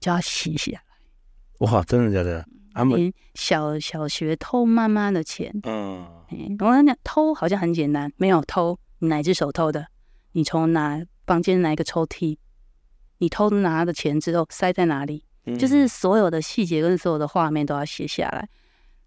[0.00, 1.66] 就要写下来。
[1.66, 2.44] 哇，真的假的？
[2.72, 6.06] 他们小小学偷妈妈的钱，嗯，
[6.58, 9.86] 我跟你讲，偷好像很简单，没有偷，你哪只手偷的？
[10.32, 12.36] 你从哪房间哪一个抽屉？
[13.18, 15.24] 你偷拿的钱之后塞在哪里？
[15.46, 18.46] 嗯，就是所有的细节跟所有的画面都要写下来。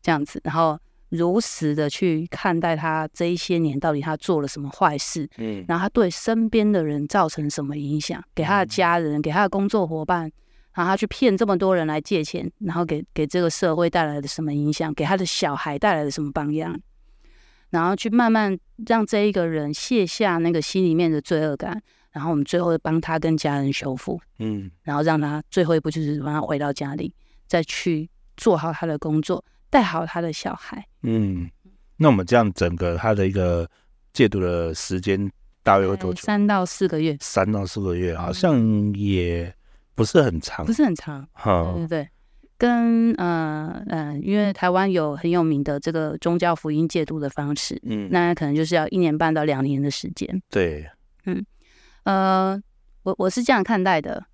[0.02, 10.32] 这样子，然后如实的去看待他这一些年到底他做了什么坏事，嗯，然后他对身边的人造成什么影响，给他的家人，给他的工作伙伴，
[10.74, 16.80] 然后他去骗这么多人来借钱，然后给给这个社会带来的什么影响，给他的小孩带来的什么榜样，
[17.72, 18.58] 然后去慢慢
[18.88, 21.82] 让这一个人卸下那个心里面的罪恶感，
[22.12, 27.14] 然后我们最后会帮他跟家人修复，嗯，然后让他最后一步就是让他回到家里，
[27.48, 29.44] 再去做好他的工作。
[29.70, 30.84] 带好他的小孩。
[31.04, 31.50] 嗯，
[31.98, 33.70] 那我们这样整个他的一个
[34.14, 35.30] 戒毒的时间
[35.64, 36.22] 大约会多久？
[36.22, 37.16] 三到四个月。
[37.20, 39.54] 三到四个月，好像也
[39.96, 41.28] 不是很长，不是很长。
[41.34, 42.10] 好，对对对，
[42.58, 50.42] 跟呃嗯、呃，因为台湾有很有名的这个宗教福音戒毒的方式，嗯，那可能就是要一年半到两年的时间。
[50.50, 50.90] 对，
[51.26, 51.46] 嗯，
[52.04, 52.62] 呃，
[53.04, 54.26] 我我是这样看待的。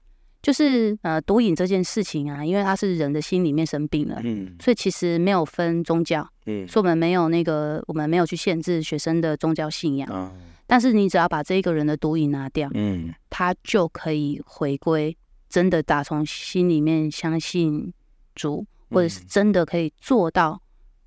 [0.45, 10.31] 就是呃，毒瘾这件事情啊，因为它是人的心里面生病了，嗯，所以其实没有分宗教，嗯，所以我们没有那个，我们没有去限制学生的宗教信仰，嗯，
[10.67, 15.17] 但是你只要把这一个人的毒瘾拿掉，嗯，他就可以回归，
[15.49, 17.91] 真的打从心里面相信
[18.35, 20.61] 主，或者是真的可以做到，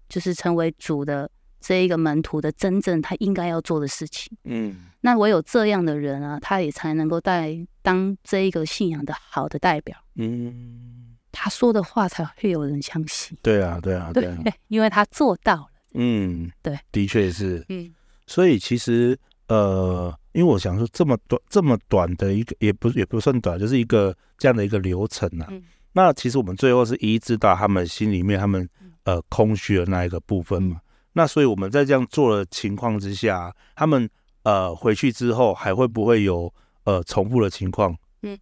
[0.08, 1.30] 就是成为主的。
[1.60, 13.36] 这一个门徒的真正他应该要做的事情，嗯，那唯有这样的人啊，他也才能够带当这一个信仰的好的代表，嗯，他说的话才会有人相信。
[13.42, 15.66] 对啊，对啊，对啊，对，因为他做到了。
[15.94, 17.64] 嗯，对，的确是。
[17.68, 17.92] 嗯，
[18.26, 19.18] 所以其实
[19.48, 25.48] 呃，因为我想说这么短这么短的一个，也不也不算短，就是一个这样的一个流程啊。
[25.50, 28.68] 嗯，那其实我们最后是医治到他们心里面他们
[29.04, 30.80] 呃空虚的那一个部分嘛。
[31.18, 34.08] 那所以我们在这样做的情况之下，他们
[34.44, 36.54] 呃回去之后还会不会有
[36.84, 37.96] 呃重复的情况？
[38.22, 38.38] 嗯，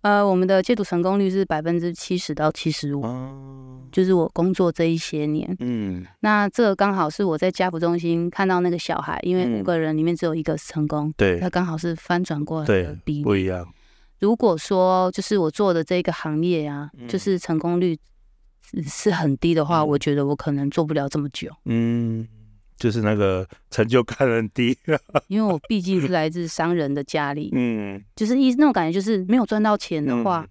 [0.00, 3.02] 呃，我们的戒毒成功率是百分之七十到七十五，
[3.92, 13.68] 就是我工作这一些年，嗯，那这个刚好是我在家福中心看到那个小孩，因为五个人里面只有一个成功，对、嗯，他刚好是翻转过来的比例，不一样。
[14.20, 17.98] 如果说就是我做的这个行业啊，嗯、就是成功率。
[18.86, 21.50] 是很低的话，我觉得我可能做不了这么久。
[21.64, 22.26] 嗯，
[22.76, 24.76] 就是那个成就感很低，
[25.28, 27.50] 因为我毕竟是来自商人的家里。
[27.52, 30.48] 嗯，就是一那种感觉，就是没有赚到钱的话，嗯、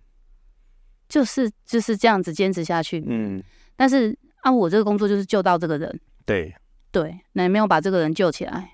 [1.08, 3.04] 就是就是这样子坚持下去。
[3.08, 3.42] 嗯，
[3.76, 6.00] 但是啊，我这个工作就是救到这个人。
[6.26, 6.54] 对
[6.92, 8.74] 对，那也没有把这个人救起来。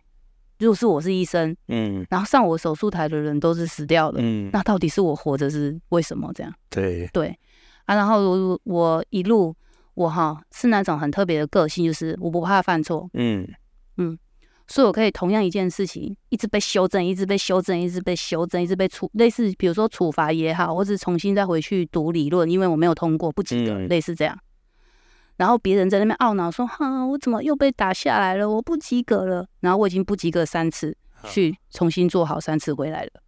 [0.59, 6.53] 如果是我是医生，嗯，然后上我手术台的人都是死掉的，嗯，那到底是我活着是为什么这样？
[6.69, 7.37] 对对。
[7.85, 9.55] 啊，然后我我一路
[9.93, 13.47] 我哈是那种很特别的个性，就是我不怕犯错，嗯
[13.97, 14.17] 嗯，
[14.67, 24.37] 所以我可以同样一件事情一直被修正，一直被修正，一直被修正，一直被处类似，比如说处罚也好，或是重新再回去读理论，因为我没有通过不及格，嗯、类似这样。
[25.35, 28.47] 然后别人在那边懊恼说：“哈，我怎么又被打下来了？
[28.47, 33.22] 我不及格了。”然后我已经不及格三次，去重新做好三次回来了。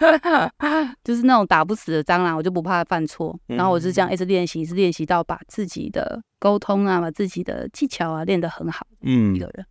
[1.04, 3.38] 就是那种打不死的蟑螂，我就不怕犯错。
[3.46, 8.86] 然后我是这样一直练习，一直练习到把自己的沟通啊，把自己的技巧啊练得很好。
[9.02, 9.66] 嗯，一个人。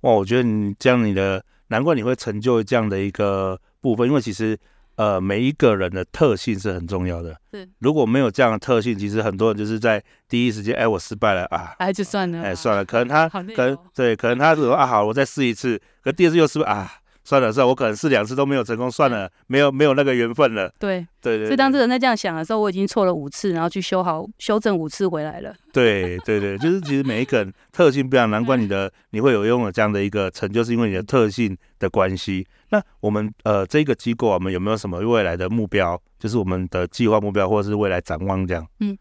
[0.00, 4.58] 哇，我觉得你这样，你的难怪你会成就这样的一个部分，因为其实。
[4.96, 7.36] 呃，每一个人的特性是很重要的。
[7.52, 16.88] 是，如果没有这样的特性，其实很多人就是在第一时间，哎，我失败了啊， 哎，就算了，哎，算了，可能他，可能对，可能他说啊，好，我再试一次，可第二次又失败啊。
[17.24, 20.70] 算了算了，我可能试两次都没有成功，算了，没有没有那个缘分了。
[20.78, 25.54] 对对对，所以当这个人在这样想的时候，我已经错了五次，然后去修好修正五次回来了。
[25.72, 32.46] 对对对， 就是其实每一个人特性不一样，难怪你的你会有拥有这样的一个成就，是因为你的特性的关系。
[32.68, 35.98] 那我们呃这个机构，我们有没有什么未来的目标？
[36.18, 38.66] 就是我们的计划目标，或者是未来展望这样？
[38.80, 38.98] 嗯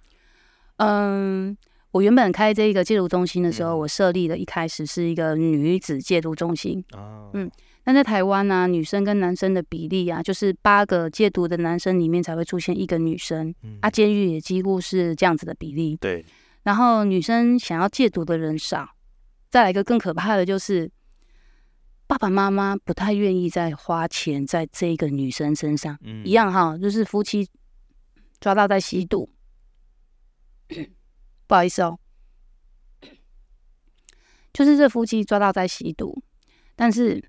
[0.78, 1.58] 嗯，
[1.92, 6.82] 我原本开这个戒毒中心的时候，嗯、我设立的一开始是一个女子戒毒中心。
[6.94, 7.52] 哦，嗯。
[7.86, 13.54] 但在台湾呢、啊，女生跟男生的比例啊，就是八个戒毒的男生里面才会出现一个女生。
[13.62, 15.98] 嗯，啊，监狱也几乎是这样子的比例。
[15.98, 16.24] 对。
[16.64, 18.90] 然后女生想要戒毒的人少，
[19.50, 20.90] 再来一个更可怕的就是，
[22.08, 26.00] 爸爸妈妈不太愿意再花钱在这个女生身上。
[26.04, 27.50] 嗯，一样哈，就是夫妻
[28.40, 29.30] 抓到在吸毒，
[31.48, 32.00] 不好意思哦，
[34.54, 36.24] 就是这夫妻抓到在吸毒，
[36.78, 37.22] 但是。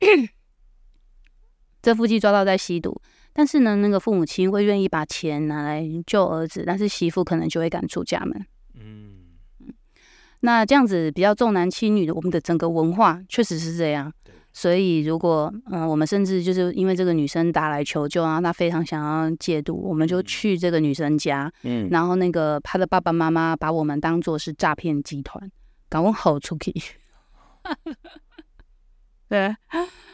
[1.82, 3.00] 这夫妻抓到在吸毒，
[3.32, 8.46] 但是呢，那个父母亲会愿意把钱拿来救儿子，但是媳妇可能就会赶出家门。
[8.74, 9.16] 嗯，
[10.40, 14.12] 那这样子比较重男轻女的，我们的整个文化确实是这样。
[14.52, 25.50] 所以如果嗯，我们甚至就是因为这个女生打来求救啊，她非常想要戒毒，我们就去这个女生家，嗯，然后那个她的爸爸妈妈把我们当做是诈骗集团，
[25.88, 26.74] 搞我好出去。
[29.30, 29.56] 对，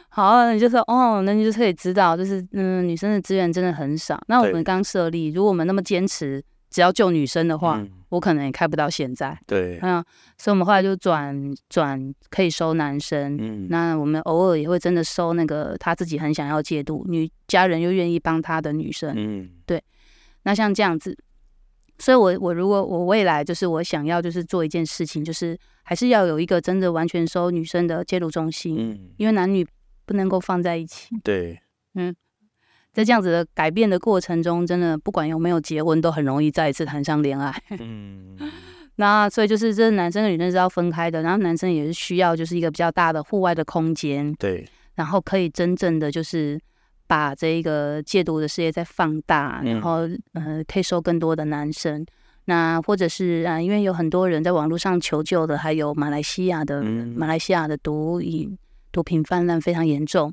[0.09, 4.17] 好，你就说哦，那你就可以知道，就是嗯，女生的资源真的很少。
[4.27, 9.35] 那我们刚设立，如果我们那么坚持，只要救女生的话，嗯、我可能也开不到现在。
[9.47, 10.03] 对，嗯，
[10.37, 11.35] 所以我们后来就转
[11.67, 13.37] 转可以收男生。
[13.41, 19.13] 嗯，那我们偶尔也会真的收那个他自己很想要戒毒，女家人又愿意帮他的女生。
[19.17, 19.83] 嗯，对。
[20.43, 21.17] 那像这样子，
[21.99, 25.57] 所以我我如果我未来就是我想要就是做一件事情，就是。
[25.89, 29.65] 还是要有一个真的完全收女生的介入中心，嗯，因为男女
[30.05, 31.15] 不能够放在一起。
[31.23, 31.57] 对，
[31.95, 32.13] 嗯，
[32.91, 37.55] 在这样子的改变的过程中，真的不管有没有结婚，都很容易再一次谈上恋爱。
[37.79, 38.37] 嗯，
[38.99, 46.59] 那所以就是这男生跟女生是要分开的，然后男生也是需要就是一个比较大的户外的空间，对，然后可以真正的就是
[47.07, 50.01] 把这一个戒毒的事业再放大，然后
[50.33, 52.05] 呃可以收更多的男生。
[52.45, 58.57] 那或者是啊，因为有很多人在网络上求救的，还有马来西亚的，嗯、马来西亚的毒瘾、
[58.91, 60.31] 毒品泛滥非常严重。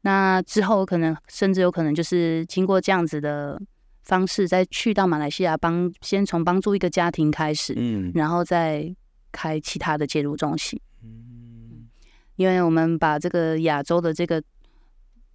[0.00, 3.60] 那之后可能甚至有可能就是经过这样子的
[4.02, 8.92] 方式，再去到马来西亚帮，先从帮助一个家庭开始，嗯，然后再
[9.30, 10.80] 开其他的戒毒中心。
[11.04, 11.88] 嗯，
[12.34, 14.42] 因为我们把这个亚洲的这个，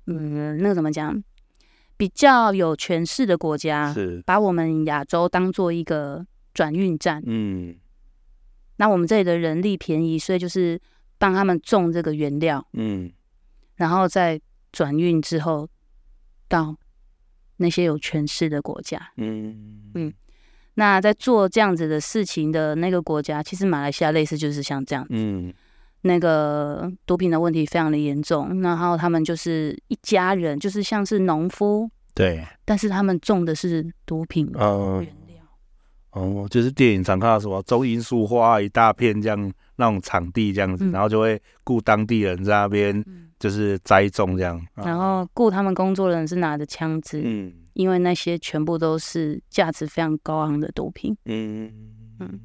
[0.08, 1.24] 嗯，那个怎么讲？
[1.96, 7.24] 比较有权势的国家，是把我们亚洲当做一个转运站。
[7.26, 7.76] 嗯，
[8.76, 10.80] 那我们这里的人力便宜，所以就是
[11.17, 12.63] 帮他们种这个原料。
[12.74, 13.12] 嗯，
[13.78, 14.39] 然后再
[14.72, 15.67] 转运之后
[16.48, 16.78] 到
[17.58, 19.12] 那些有权势的国家。
[19.17, 20.13] 嗯嗯，
[20.76, 25.10] 那在做这样子的事情的那个国家，其实马来西亚类似就是像这样子。
[25.15, 25.52] 嗯，
[26.08, 31.88] 那个毒品的问题非常的严重，然后他们就是一家人，就是像是农夫。
[32.15, 35.43] 对，但是他们种的是毒品原料，
[36.13, 43.05] 嗯，哦，就是电影常看到什么种罂粟花一大片这样那种场地这样子，嗯、然后就会雇当地人在那边
[43.38, 51.72] 就是栽种这样，嗯、然后雇他们工作的人是拿着枪支，嗯，因为那些全部都是价值非常高昂的毒品，嗯。
[52.20, 52.39] 嗯，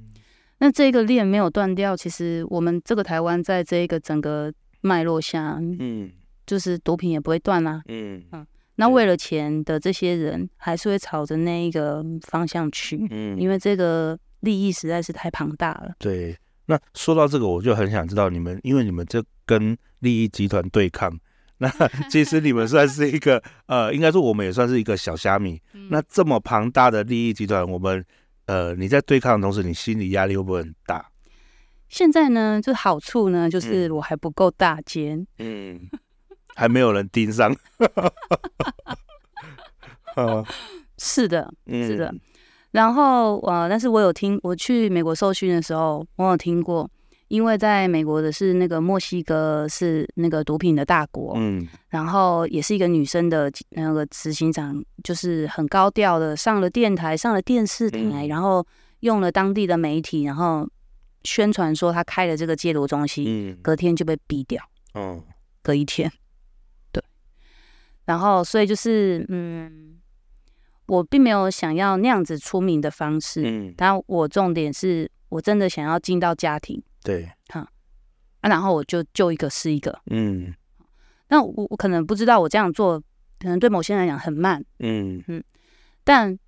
[0.62, 6.08] 那这个链没有断掉，其实我们这个台湾在这个整个脉络下，嗯，
[6.46, 8.46] 就是毒品也不会断啦，嗯嗯。
[8.76, 15.94] 那为了钱的这些人，还是会朝着那一个方向去，嗯，因为这个利益实在是太庞大了。
[15.98, 21.12] 对，那说到这个，我就很想知道你们，因为你们这跟利益集团对抗，
[21.58, 21.68] 那
[22.08, 25.60] 其实你们算是一个，呃，应该说我们也算是一个小虾米。
[25.72, 28.04] 嗯、那这么庞大的利益集团，我们，
[28.46, 31.10] 呃，你在对抗的同时，你心理压力会不会很大？
[31.88, 35.74] 现在呢，就好处呢，就是我还不够大间，嗯。
[35.74, 35.90] 嗯
[36.54, 37.50] 还没有人盯上，
[40.98, 42.14] 是的，是的。
[42.72, 46.90] 然后呃，但是我有听，我去美国受训的时候，我有听过。
[47.32, 58.62] 因为在美国的是那个墨西哥是那个毒品的大国，嗯，然后也是一个女生的那个执行长，就是很高调的上了电台，上了电视台，嗯、然后
[59.00, 60.68] 用了当地的媒体，然后
[61.24, 64.62] 宣传说他开了这个戒毒中心，嗯，隔天就被毙掉，
[64.92, 65.24] 哦，
[65.62, 66.12] 隔一天，
[66.92, 67.02] 对，
[68.04, 69.98] 然后所以就是嗯，
[70.84, 76.82] 我并没有想要那样子出名的方式，嗯，但我重点是我真的想要进到家庭。
[77.02, 77.66] 对，哈、嗯，
[78.42, 80.54] 啊，然后我就救一个是一个，嗯，
[81.28, 83.00] 那我我可能不知道我这样做，
[83.38, 85.22] 可能对某些人来讲很慢，嗯。
[85.26, 85.42] 嗯，
[86.04, 86.38] 但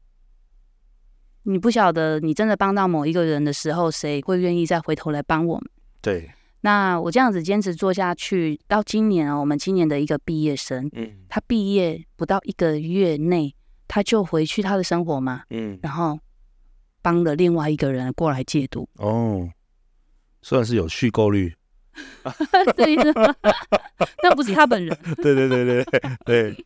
[1.45, 5.71] 你不晓得你真的帮到某一个人的时候，谁会愿意再回头来帮我们？
[6.01, 6.31] 对，
[6.61, 13.55] 那我这样子坚持做下去，到今年啊，我们今年的一个毕业生，嗯，他毕业不到一个月内，
[13.89, 16.19] 他就回去他的生活嘛，嗯，然后
[17.03, 19.51] 帮了另外一个人过来戒毒，哦。
[20.45, 21.55] 算是有续购率，
[22.76, 23.34] 这意思吗？
[24.22, 24.95] 那不是他本人。
[25.16, 25.84] 对对对对
[26.26, 26.64] 对，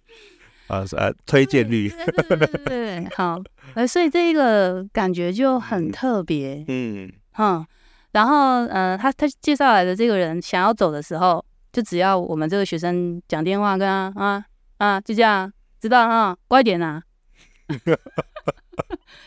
[0.67, 1.89] 啊啊，推荐率。
[1.89, 3.41] 对对对对对，好，
[3.75, 6.65] 呃，所以这一个感觉就很特别。
[6.67, 7.65] 嗯，哈，
[8.11, 14.45] 然后呃，他他介绍来的这个人想要走的时候，就只要我们这个学生讲电话跟他啊
[14.79, 17.01] 啊，就这样，知道啊，乖点呐。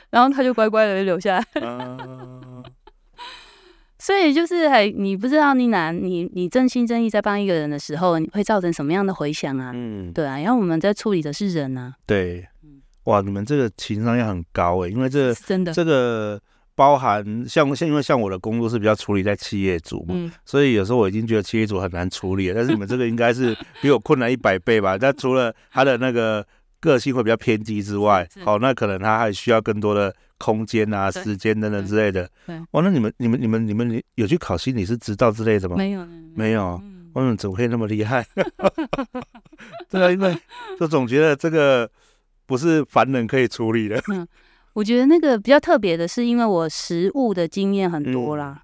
[0.09, 1.45] 然后他就乖乖的留下来。
[4.01, 9.71] 所以就是，还，你不知道你哪，你你真心真意在帮一个人的时候，你会造成什么样的回响啊？
[9.75, 10.39] 嗯，对啊。
[10.39, 11.93] 然后我们在处理的是人啊。
[12.07, 12.43] 对，
[13.03, 16.41] 哇，你们这个情商也很高诶，因为这真的，这个
[16.73, 22.55] 包含像像，因为像我的工作是比较处理在企业组嘛，嗯、所以有时候我已经觉得企业组很难处理了。
[22.55, 24.97] 但是你们这个应该是比我困难一百倍吧？
[24.97, 26.43] 但除了他的那个
[26.81, 30.13] 个性会比较偏激之外，好，那可能他还需要更多的。
[30.41, 32.27] 空间啊，时间等等之类的。
[32.47, 35.75] 对，哇，那你们、你们、你们、你们有去考心理师执照之类的吗？
[35.77, 36.03] 没有，
[36.33, 36.81] 没有。
[37.13, 38.25] 嗯，怎么会那么厉害？
[39.87, 40.35] 对啊，因为
[40.79, 41.87] 就总觉得这个
[42.47, 44.01] 不是凡人可以处理的。
[44.07, 44.27] 嗯，
[44.73, 48.63] 我觉得那个比较特别的是，因为我实务的经验很多啦。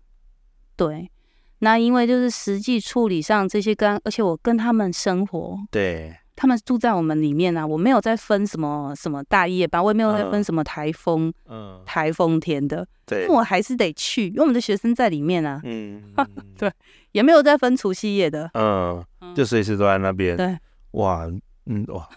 [0.76, 1.12] 对，
[1.60, 5.60] 那因为就是实际处理上这些跟，而且我跟他们生活。
[5.70, 6.18] 对。
[6.38, 16.02] 他们住在我们里面啊，我没有在分什么什么大夜班，我也没有在分什么台风，嗯，台风天的，对，我还是得去，因为我们的学生在里面啊，嗯，
[16.56, 16.72] 对，
[17.12, 19.04] 也没有在分除夕夜的，嗯，
[19.36, 20.56] 就随时都在那边，对，
[20.92, 21.28] 哇，
[21.66, 22.08] 嗯，哇，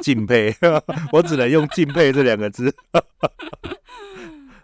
[0.00, 0.54] 敬佩，
[1.12, 2.72] 我只能用敬佩这两个字。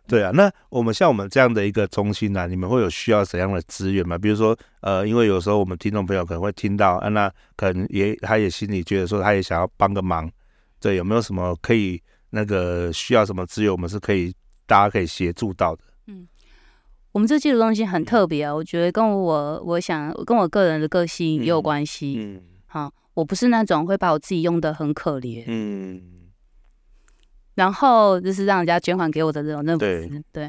[0.08, 4.16] 对啊，那我们像我们这样的一个中心呢、啊，你们会有需要怎样的资源吗？
[4.16, 10.30] 比如说，呃，因为有时候我们听众朋友可能会听到，啊、那可能也他也心里觉得说，他也想要帮个忙，
[10.80, 14.34] 对，有没有什么可以那个需要什么资源，我们是可以
[14.66, 15.82] 大家可以协助到的。
[16.06, 16.26] 嗯，
[17.12, 22.16] 我们这戒毒中心很特别啊，我觉得跟我我想跟我个人的个性也有关系。
[22.18, 25.44] 嗯，好，我不是那种会把我自己用的很可怜。
[25.46, 26.00] 嗯。
[27.58, 30.44] 然后就是让人家捐款给我的这种认知，对，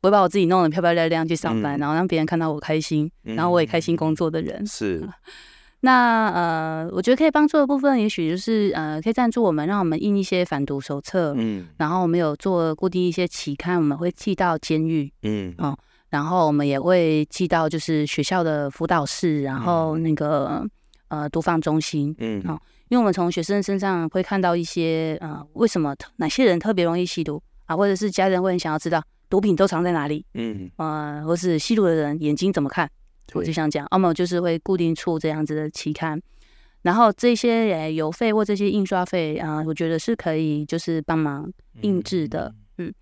[0.00, 4.64] 我会把我自己弄得漂漂亮亮去上班，嗯、然后让别人看到我开心，嗯、然后我也开心工作的人。
[4.64, 5.02] 是，
[5.82, 15.76] 那呃，我觉得可以帮助的部分，也许就是呃，可以赞助我们，让我们印一些反毒手册，嗯，然后我们有做固定一些期刊，我们会寄到监狱，嗯，哦，
[16.10, 20.70] 然后我们也会寄到就是学校的辅导室，然后那个、嗯、
[21.12, 22.58] 呃毒贩中心，嗯，哦。
[22.88, 27.76] 因为我们从学生身上会看到一些，呃，为什么哪些人特别容易吸毒啊？
[27.76, 32.90] 或者是家人会很想要知道毒品都藏在哪里，嗯，呃，或是吸毒的人眼睛怎么看？
[33.26, 36.20] 对我就想讲，要么就是会固定出这样子的期刊，
[36.82, 41.50] 然后这些邮费或这些印刷费啊，呃，我觉得是可以就是帮忙
[41.80, 42.94] 印制的，嗯，嗯，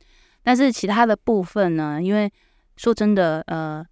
[0.45, 2.31] 但是其他的部分呢，因为
[2.77, 3.85] 说真的，呃，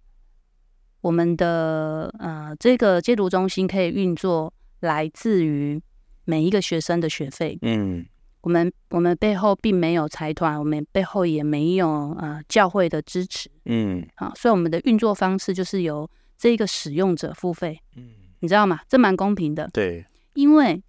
[1.01, 5.81] 我们的呃这个戒毒中心可以运作来自于。
[6.25, 8.05] 每一个学生的学费，嗯，
[8.41, 11.89] 我们我们背后并没有财团，我们背后也没有
[12.19, 18.79] 呃教会的支持，嗯，好，所以我们的运作方式就是由这个使用者付费，嗯，你知道吗？
[18.87, 20.83] 这蛮公平的，对，因为，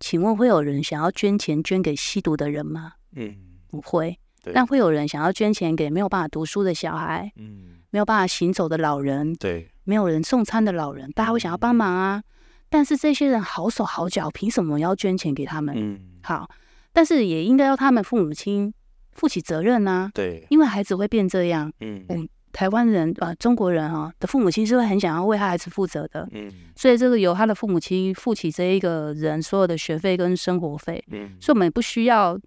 [0.00, 2.92] 请问会有人想要捐钱捐给吸毒的人吗？
[3.14, 3.34] 嗯，
[3.68, 12.22] 不会，对但会有人想要捐钱给没有办法读书的小孩，嗯，没有办法行走的老人，对，没有人送餐的老人，大家会想要帮忙啊。
[12.68, 15.74] 但是这些人好手好脚，凭什么要捐钱给他们？
[15.76, 16.48] 嗯，好，
[16.92, 18.72] 但是也应该要他们父母亲
[19.12, 20.10] 负起责任啊。
[20.14, 21.72] 对，因为孩子会变这样。
[21.80, 26.28] 嗯嗯，台湾人啊、呃，中国人哈、啊、的父母亲是会很想要为他孩子负责的。
[26.32, 31.02] 嗯，所以这个由他的父母亲负起这一个人所有的学费跟生活费。
[31.12, 32.38] 嗯，所以我们也不需要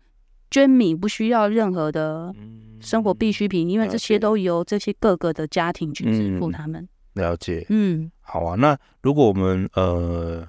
[0.52, 2.34] 捐米，不需要任何的
[2.80, 6.88] 生活必需品，因为这些都由这些各个的家庭去支付他们。
[7.14, 8.56] 了解，嗯，好啊。
[8.56, 10.48] 那如果我们呃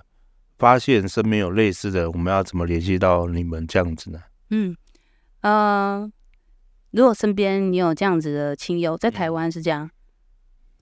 [0.59, 4.21] 发现身边有类似的，我们要怎么联系到你们这样子呢？
[4.51, 4.77] 嗯，
[5.41, 6.11] 呃，
[6.91, 9.91] 如果身边你有这样子的亲友，在台湾是这样，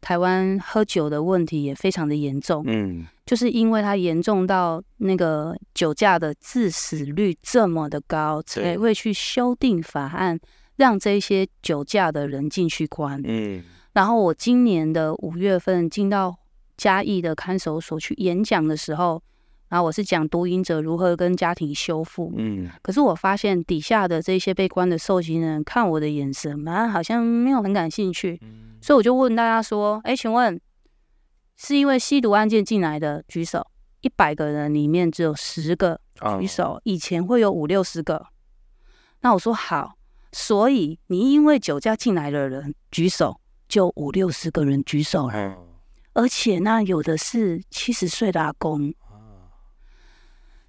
[0.00, 10.40] 台湾喝酒的问题也非常的严重，嗯，就是因为它严重到那个酒驾的致死率这么的高，才会去修订法案，
[10.76, 13.62] 让这些酒驾的人进去关，嗯。
[13.92, 16.34] 然后我今年的五月份进到
[16.78, 19.20] 嘉义的看守所去演讲的时候，
[19.68, 22.32] 然后我是讲毒瘾者如何跟家庭修复。
[22.36, 28.40] 嗯，可是我发现底下的这些被关的受刑人看我的眼神，啊，好像没有很感兴趣。
[28.80, 30.58] 所以我就问大家说：“哎，请问
[31.58, 33.66] 是因为吸毒案件进来的举手？
[34.00, 36.00] 一百个人里面只有十个
[36.40, 38.28] 举手，以前会有五六十个。
[39.20, 39.98] 那我说好，
[40.32, 43.38] 所以你因为酒驾进来的人举手。”
[43.68, 45.58] 就五六十个人举手了，
[46.14, 48.94] 而且那有的是七十岁的阿公，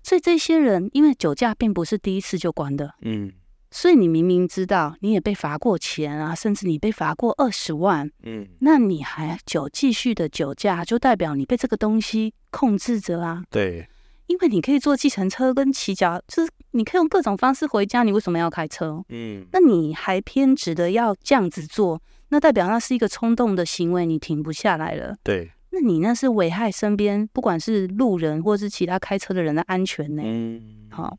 [0.04, 3.32] 所以这些人因为酒驾并不是第一次就关的，嗯，
[3.72, 13.88] 所以你明明知道你也被罚过钱啊，甚至你被罚过二十万，嗯，那你还酒继续的酒驾，就代表你被这个东西控制着啊，对，
[14.28, 19.04] 因为你可以坐计程车跟骑脚，就是你可以用各种方式回家，你为什么要开车？
[19.10, 22.02] 嗯，那你还偏执的要这样子做？
[22.30, 25.16] 那代表那是一个冲动的行为，你停不下来了。
[25.24, 30.22] 对，那你那是危害身边不管是路人或是其他开车的人的安全呢？
[30.24, 31.18] 嗯，好，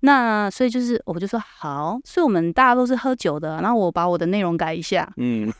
[0.00, 5.12] 那所以就是我就说好，所以我们大家都是喝酒的，然后我把我的内容改一下。
[5.16, 5.52] 嗯，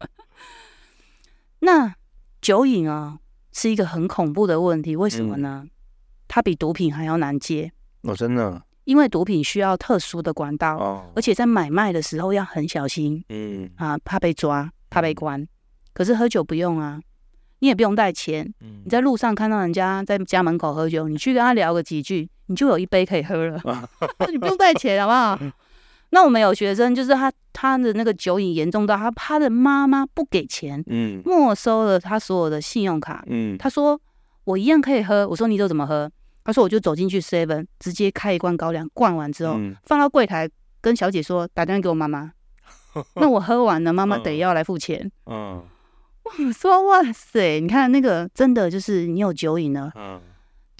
[1.60, 1.94] 那
[2.40, 3.18] 酒瘾啊
[3.52, 5.62] 是一个很恐怖的问题，为什么呢？
[5.64, 5.70] 嗯、
[6.28, 7.72] 它比毒品还要难戒。
[8.02, 8.62] 哦，真的。
[8.84, 15.40] 因为毒品需要特殊的管道，哦、而且在买卖的时候要很小心，嗯啊，怕被抓，怕被关。
[15.40, 15.48] 嗯、
[15.92, 17.00] 可是喝酒不用啊，
[17.60, 23.88] 你也不用带钱，嗯、你在路上看到人家在家门口喝酒，你去跟他聊个几句，你就有一杯可以喝了，啊、
[24.30, 25.52] 你不用带钱，好不好？
[26.10, 33.98] 那我们有学生，就是他他的那个酒瘾严重到他他的妈妈不给钱，嗯，没收了他所有的信用卡，嗯，他说
[34.44, 36.10] 我一样可以喝，我说你都怎么喝？
[36.42, 40.48] 他说：“我就走进去 Seven，直接开一罐高粱，灌完之后、嗯、放到柜台，
[40.80, 42.32] 跟小姐说打电话给我妈妈。
[43.14, 45.12] 那我喝完了，妈妈得要来付钱。
[45.26, 45.62] 嗯，
[46.24, 50.20] 我说哇塞，你看那个真的就是你有酒瘾了，嗯、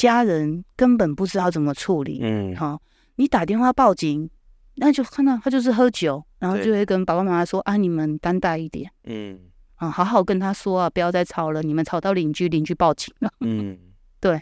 [0.00, 2.20] 家人根本不知道怎么处理。
[2.22, 2.80] 嗯，好、哦，
[3.16, 4.30] 你打电话报警，
[4.76, 8.90] 那就看到他就是喝酒，然后就会跟爸爸妈妈说啊，你们担待一点。
[9.04, 9.38] 嗯，
[9.74, 13.30] 啊，好好跟他说啊，不要再吵了，你们吵到邻居，邻居报警了。
[13.40, 13.78] 嗯，
[14.20, 14.40] 对。”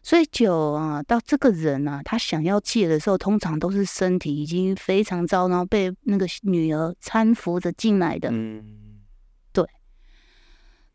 [0.00, 8.30] 所以酒啊，到这个人啊，他想要戒的时候，通常都是身体已经非常糟，然后被那个女儿搀扶着进来的。
[8.30, 8.77] 嗯，对。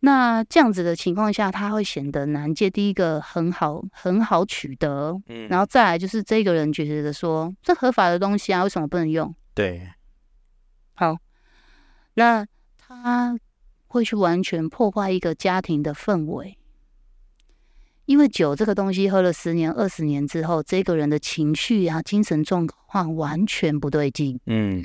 [0.05, 2.69] 那这样子的情况下，他会显得难戒。
[2.69, 5.17] 第一个很好，很好取得。
[5.27, 9.33] 嗯，然后再来就是这个人觉得说，这合法的东西啊，为什么不能用？
[9.53, 9.87] 对。
[10.93, 11.15] 好，
[12.15, 12.45] 那
[12.77, 13.39] 他
[13.87, 16.57] 会去完全破坏一个家庭的氛围。
[18.05, 24.37] 因为酒这个东西喝了十年、二十年之后，这个人的情绪啊、精神状况完全不对劲。
[24.47, 24.83] 嗯，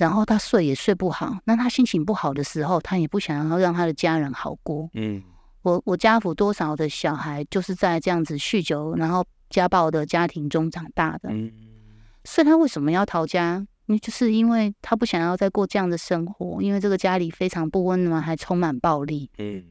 [0.00, 1.36] 然后他睡也睡不好。
[1.44, 4.88] 那他心情不好的时候，他也不想要让他的家人好过。
[4.94, 5.22] 嗯，
[5.60, 11.28] 我我家父多少的小孩就是在这样子酗酒，然后家暴的家庭中长大的。
[11.30, 11.52] 嗯，
[12.24, 13.66] 所以他为什么要逃家？
[13.84, 19.28] 那就是因为他不想要再过这样的生活，因为这个家里非常不温暖，还充满暴力。
[19.36, 19.62] 嗯。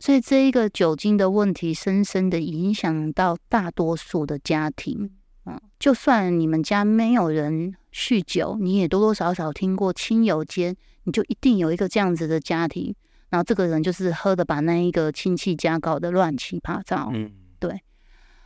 [0.00, 5.10] 所以这一个酒精的问题，深深的影响到大多数的家庭
[5.44, 5.60] 啊。
[5.78, 12.94] 就算你们家没有人酗酒，你也多多少少听过亲友间，你就一定有一个这样子的家庭。
[13.30, 17.10] 然后这个人就是喝的，把那一个亲戚家搞得乱七八糟。
[17.12, 17.82] 嗯，对。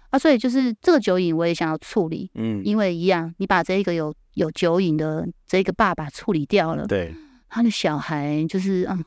[0.08, 2.30] 啊，所以就是这个酒瘾，我也想要处理。
[2.34, 7.14] 嗯，因为一样，你把这一个有有酒瘾的这个爸爸处理掉了，对，
[7.50, 8.98] 他的小孩就是啊。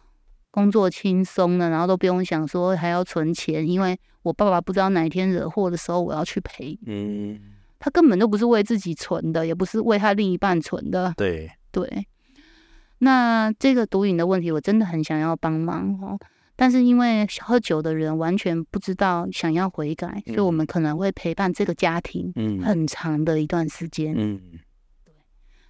[0.52, 6.80] 工作轻松了，然后都不用想说还要存钱，因为我爸爸不知道哪一天惹祸的时候我要去赔。
[6.86, 7.38] 嗯，
[7.80, 11.14] 他根本都不是为自己存的，也不是为他另一半存的。
[11.18, 12.08] 对对，
[13.00, 16.18] 那这个毒瘾的问题，我真的很想要帮忙哦，
[16.56, 22.32] 但是因为喝酒的人完全不知道想要悔改，嗯、所以我们可能会陪伴这个家庭
[22.64, 24.14] 很长的一段时间。
[24.18, 24.40] 嗯。
[25.04, 25.14] 对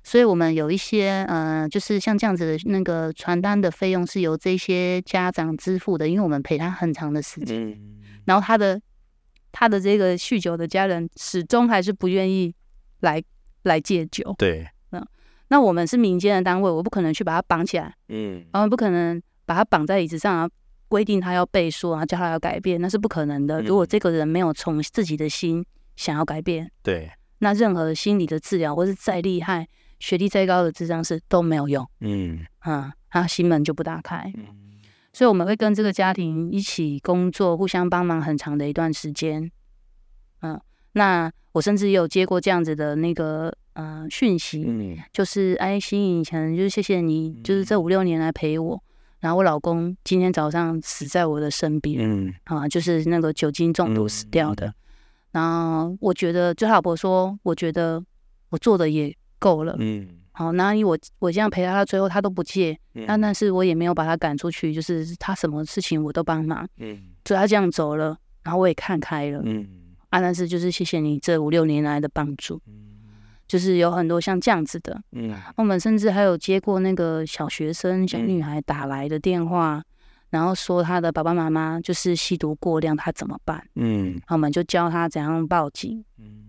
[0.04, 7.72] 所以，我们有一些呃，就是像这样子的那个传单的费用是由这些家长支付的，因为我们陪他很长的时间。
[7.72, 8.80] 嗯、然后他的
[9.58, 12.54] 他的这个酗酒的家人始终还是不愿意
[13.00, 13.24] 来
[13.64, 14.36] 来戒酒。
[14.38, 15.02] 对，嗯，
[15.48, 20.54] 那我们是民间的单位，我不可能去把他绑起来，嗯，我们不可能把他绑在椅子上，然后
[20.90, 23.62] 规定他要背书，然后叫他要改变，那是不可能的。
[23.62, 29.66] 如果这个人没有从自己的心想要改变，对，那任何心理的治疗，或是再厉害、
[30.00, 31.90] 学历再高的智商师都没有用。
[32.02, 34.30] 嗯，啊，他心门就不打开。
[34.36, 34.65] 嗯。
[35.16, 39.50] 所以我们会跟这个家庭一起工作，互相帮忙很长的一段时间。
[40.42, 40.60] 嗯，
[40.92, 48.84] 那我甚至有接过这样子的那个呃讯息，嗯，就是哎，心怡，可能就是谢谢你，就是这五六年来陪我。
[49.22, 54.74] 然后我老公今天早上死在我的身边，嗯，啊，就是那个酒精中毒死掉的。
[55.32, 58.04] 然后我觉得，就他老婆说，我觉得
[58.50, 60.10] 我做的也够了，嗯。
[60.38, 69.66] 好，那以我我这样陪他，到最后他都不借，那、嗯、但是我也没有把他赶出去，就是他什么事情我都帮忙，嗯，所以他这样走了，然后我也看开了，嗯，
[70.10, 72.74] 啊，但是就是谢谢你这五六年来的帮助，嗯，
[73.48, 79.84] 就是有很多像这样子的，嗯，我们甚至还有接过那个小学生小女孩打来的电话，嗯、
[80.32, 83.66] 然后说她的爸爸妈妈就是吸毒过量，她怎么办？
[83.76, 86.45] 嗯，我们就教她怎样报警，嗯。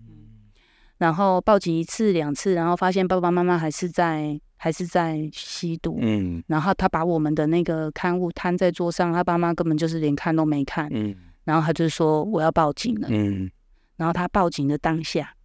[0.97, 5.99] 然后报警一次两次，然后发现爸爸妈妈还是在还是在吸毒。
[6.01, 10.89] 嗯，然后他把我们的那个刊物摊在桌上，他爸妈根本就是连看都没看。
[10.91, 13.07] 嗯，然后他就说我要报警了。
[13.11, 13.49] 嗯，
[13.95, 15.35] 然后他报警的当下，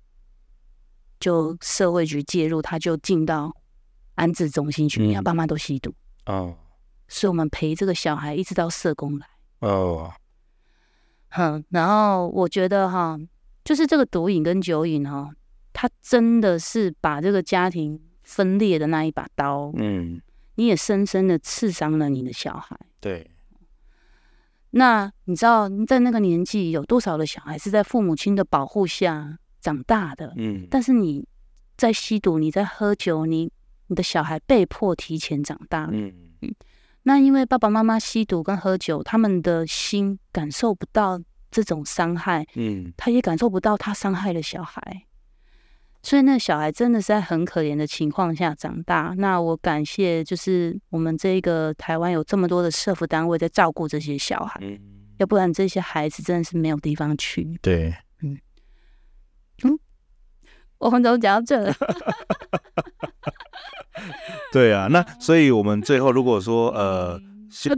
[1.20, 3.54] 就社会局介入，他就进到
[4.14, 5.92] 安置中心去，他、嗯、爸妈都吸毒。
[6.24, 6.56] 哦，
[7.08, 9.26] 所以我们陪这个小孩一直到社工来。
[9.58, 10.10] 哦，
[11.28, 13.18] 哼，然后我觉得哈，
[13.62, 15.30] 就是这个毒瘾跟酒瘾哈。
[15.72, 20.20] 他真的是把这个家庭分裂的那一把刀，嗯，
[20.54, 22.78] 你也深深的刺伤了你的小孩。
[23.00, 23.30] 对，
[24.70, 30.32] 那你知道在那个年纪有多少的小孩是在父母亲的保护下长大的？
[30.36, 31.26] 嗯，但是你
[31.76, 33.50] 在吸毒，你在喝酒，你
[33.88, 35.88] 你的小孩被迫提前长大。
[35.92, 36.12] 嗯
[36.42, 36.54] 嗯，
[37.02, 41.20] 那因为爸爸妈妈吸毒跟喝酒，他们的心感受不到
[41.50, 45.06] 这种伤害，嗯，他也感受不到他伤害了小孩。
[46.02, 49.14] 所以那小孩真的是在很可怜的情况下长大。
[49.16, 54.78] 那我感谢，就是我们这个台湾有这么多的社福单位在照顾这些小孩，嗯，
[55.18, 57.58] 要不然这些孩子真的是没有地方去。
[57.62, 58.36] 对，嗯，
[59.64, 59.78] 嗯，
[60.78, 61.74] 我们怎么讲到这了？
[64.52, 67.20] 对啊，那 所以我们最后如果说呃。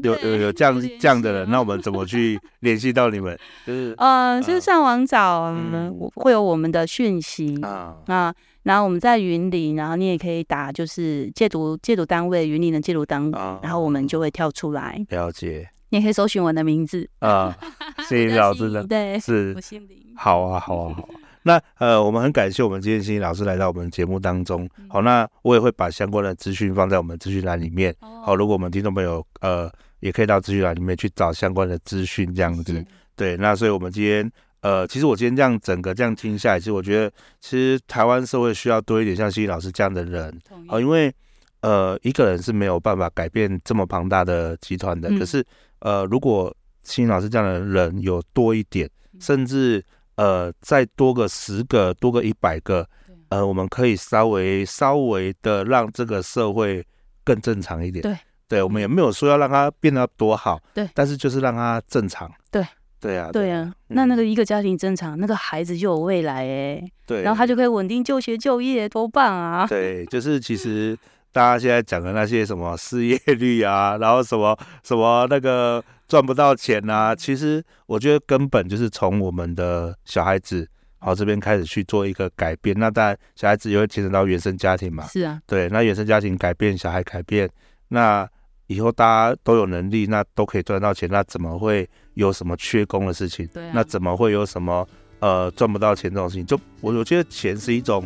[0.02, 3.38] 有有有这样这样的人，那我们怎么去 联系到你们？
[3.66, 8.34] 就是 呃，就是上网找，嗯，会有我们的讯息啊啊。
[8.64, 14.98] 然后我们在云林，然后你也可以打，就是戒毒戒毒单位云林的戒毒单位，然后我们就会跳出来。
[15.10, 15.68] 了解。
[15.90, 17.56] 你也可以搜寻我的名字啊，
[18.08, 19.52] 谢谢老师的，对，是。
[19.54, 20.02] 我姓林。
[20.16, 21.08] 好啊，好啊，好啊。
[21.46, 24.66] 那呃，我们很感谢我们今天心怡老师来到我们节目当中。
[24.88, 27.94] 好，那我也会把相关的资讯放在我们资讯栏里面。
[28.00, 29.70] 好，如果我们听众朋友呃，
[30.00, 32.82] 也可以到资讯栏里面去找相关的资讯，这样子。
[33.14, 34.32] 对，那所以我们今天
[34.62, 40.40] 呃，其实我今天这样整个这样听下来，其实我觉得，其实台湾社会需要多一点像心怡老师这样的人。
[40.66, 41.14] 好，因为
[41.60, 45.10] 呃，一个人是没有办法改变这么庞大的集团的。
[45.18, 45.44] 可是
[45.80, 48.88] 呃，如果心怡老师这样的人有多一点，
[49.20, 49.84] 甚至。
[50.16, 52.88] 呃，再多个十个，多个一百个，
[53.28, 56.84] 呃，我们可以稍微稍微的让这个社会
[57.24, 58.02] 更正常一点。
[58.02, 58.16] 对，
[58.48, 60.60] 对，我们也没有说要让它变得多好。
[60.72, 62.30] 对，但是就是让它正常。
[62.50, 62.64] 对，
[63.00, 63.74] 对啊，对啊。
[63.88, 66.84] 那那个一个家庭正常，那个孩子就有未来哎。
[67.06, 69.66] 对，然后他就可以稳定就学就业，多棒啊！
[69.66, 70.96] 对，就是其实
[71.34, 75.84] 大家现在讲的那些什么失业率啊，然后什么 什么那个。
[76.06, 80.68] 赚不到钱呐、啊，其实我觉得根本就是从我们的小孩子
[80.98, 82.76] 好这边开始去做一个改变。
[82.78, 85.06] 那当然，小孩子也会牵扯到原生家庭嘛。
[85.06, 87.48] 是啊，对，那原生家庭改变，小孩改变，
[87.88, 88.28] 那
[88.66, 93.46] 以后大家都有能力，那都可以赚到钱，那怎么会有什么缺工的事情？
[93.46, 94.86] 对、啊，那怎么会有什么
[95.20, 96.44] 呃赚不到钱这种事情？
[96.44, 98.04] 就我我觉得钱是一种，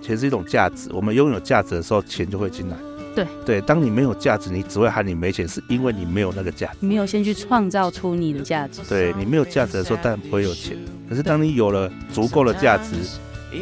[0.00, 2.76] 钱是一种价值，我们拥有价值的时候，钱就会进来。
[3.12, 8.80] 对对，当你没有价值，你只会喊你没钱，是因为你没有那个价值，你没有先去创造出你的价值。
[8.88, 10.76] 对，你没有价值的时候，当然不会有钱。
[11.08, 12.94] 可是当你有了足够的价值，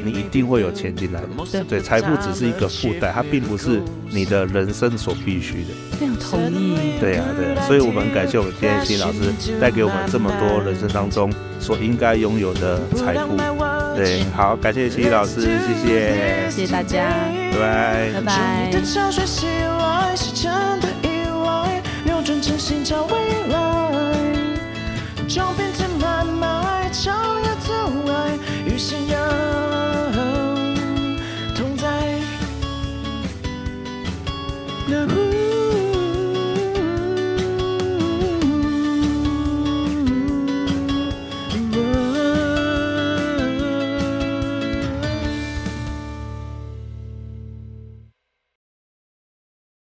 [0.04, 1.28] 你一定会有钱进来的。
[1.50, 3.80] 对对，财富只是一个附带，它并不是
[4.10, 5.70] 你的人生所必须的。
[5.98, 6.76] 非常同意。
[7.00, 13.87] 对啊，对啊，所以我们很感谢我们今天心怡老师带给我们这么多人生当中所应该拥有的财富。
[13.98, 17.10] 对，好，感谢心怡老师，谢谢，谢谢大家，
[17.50, 18.70] 拜拜，拜拜。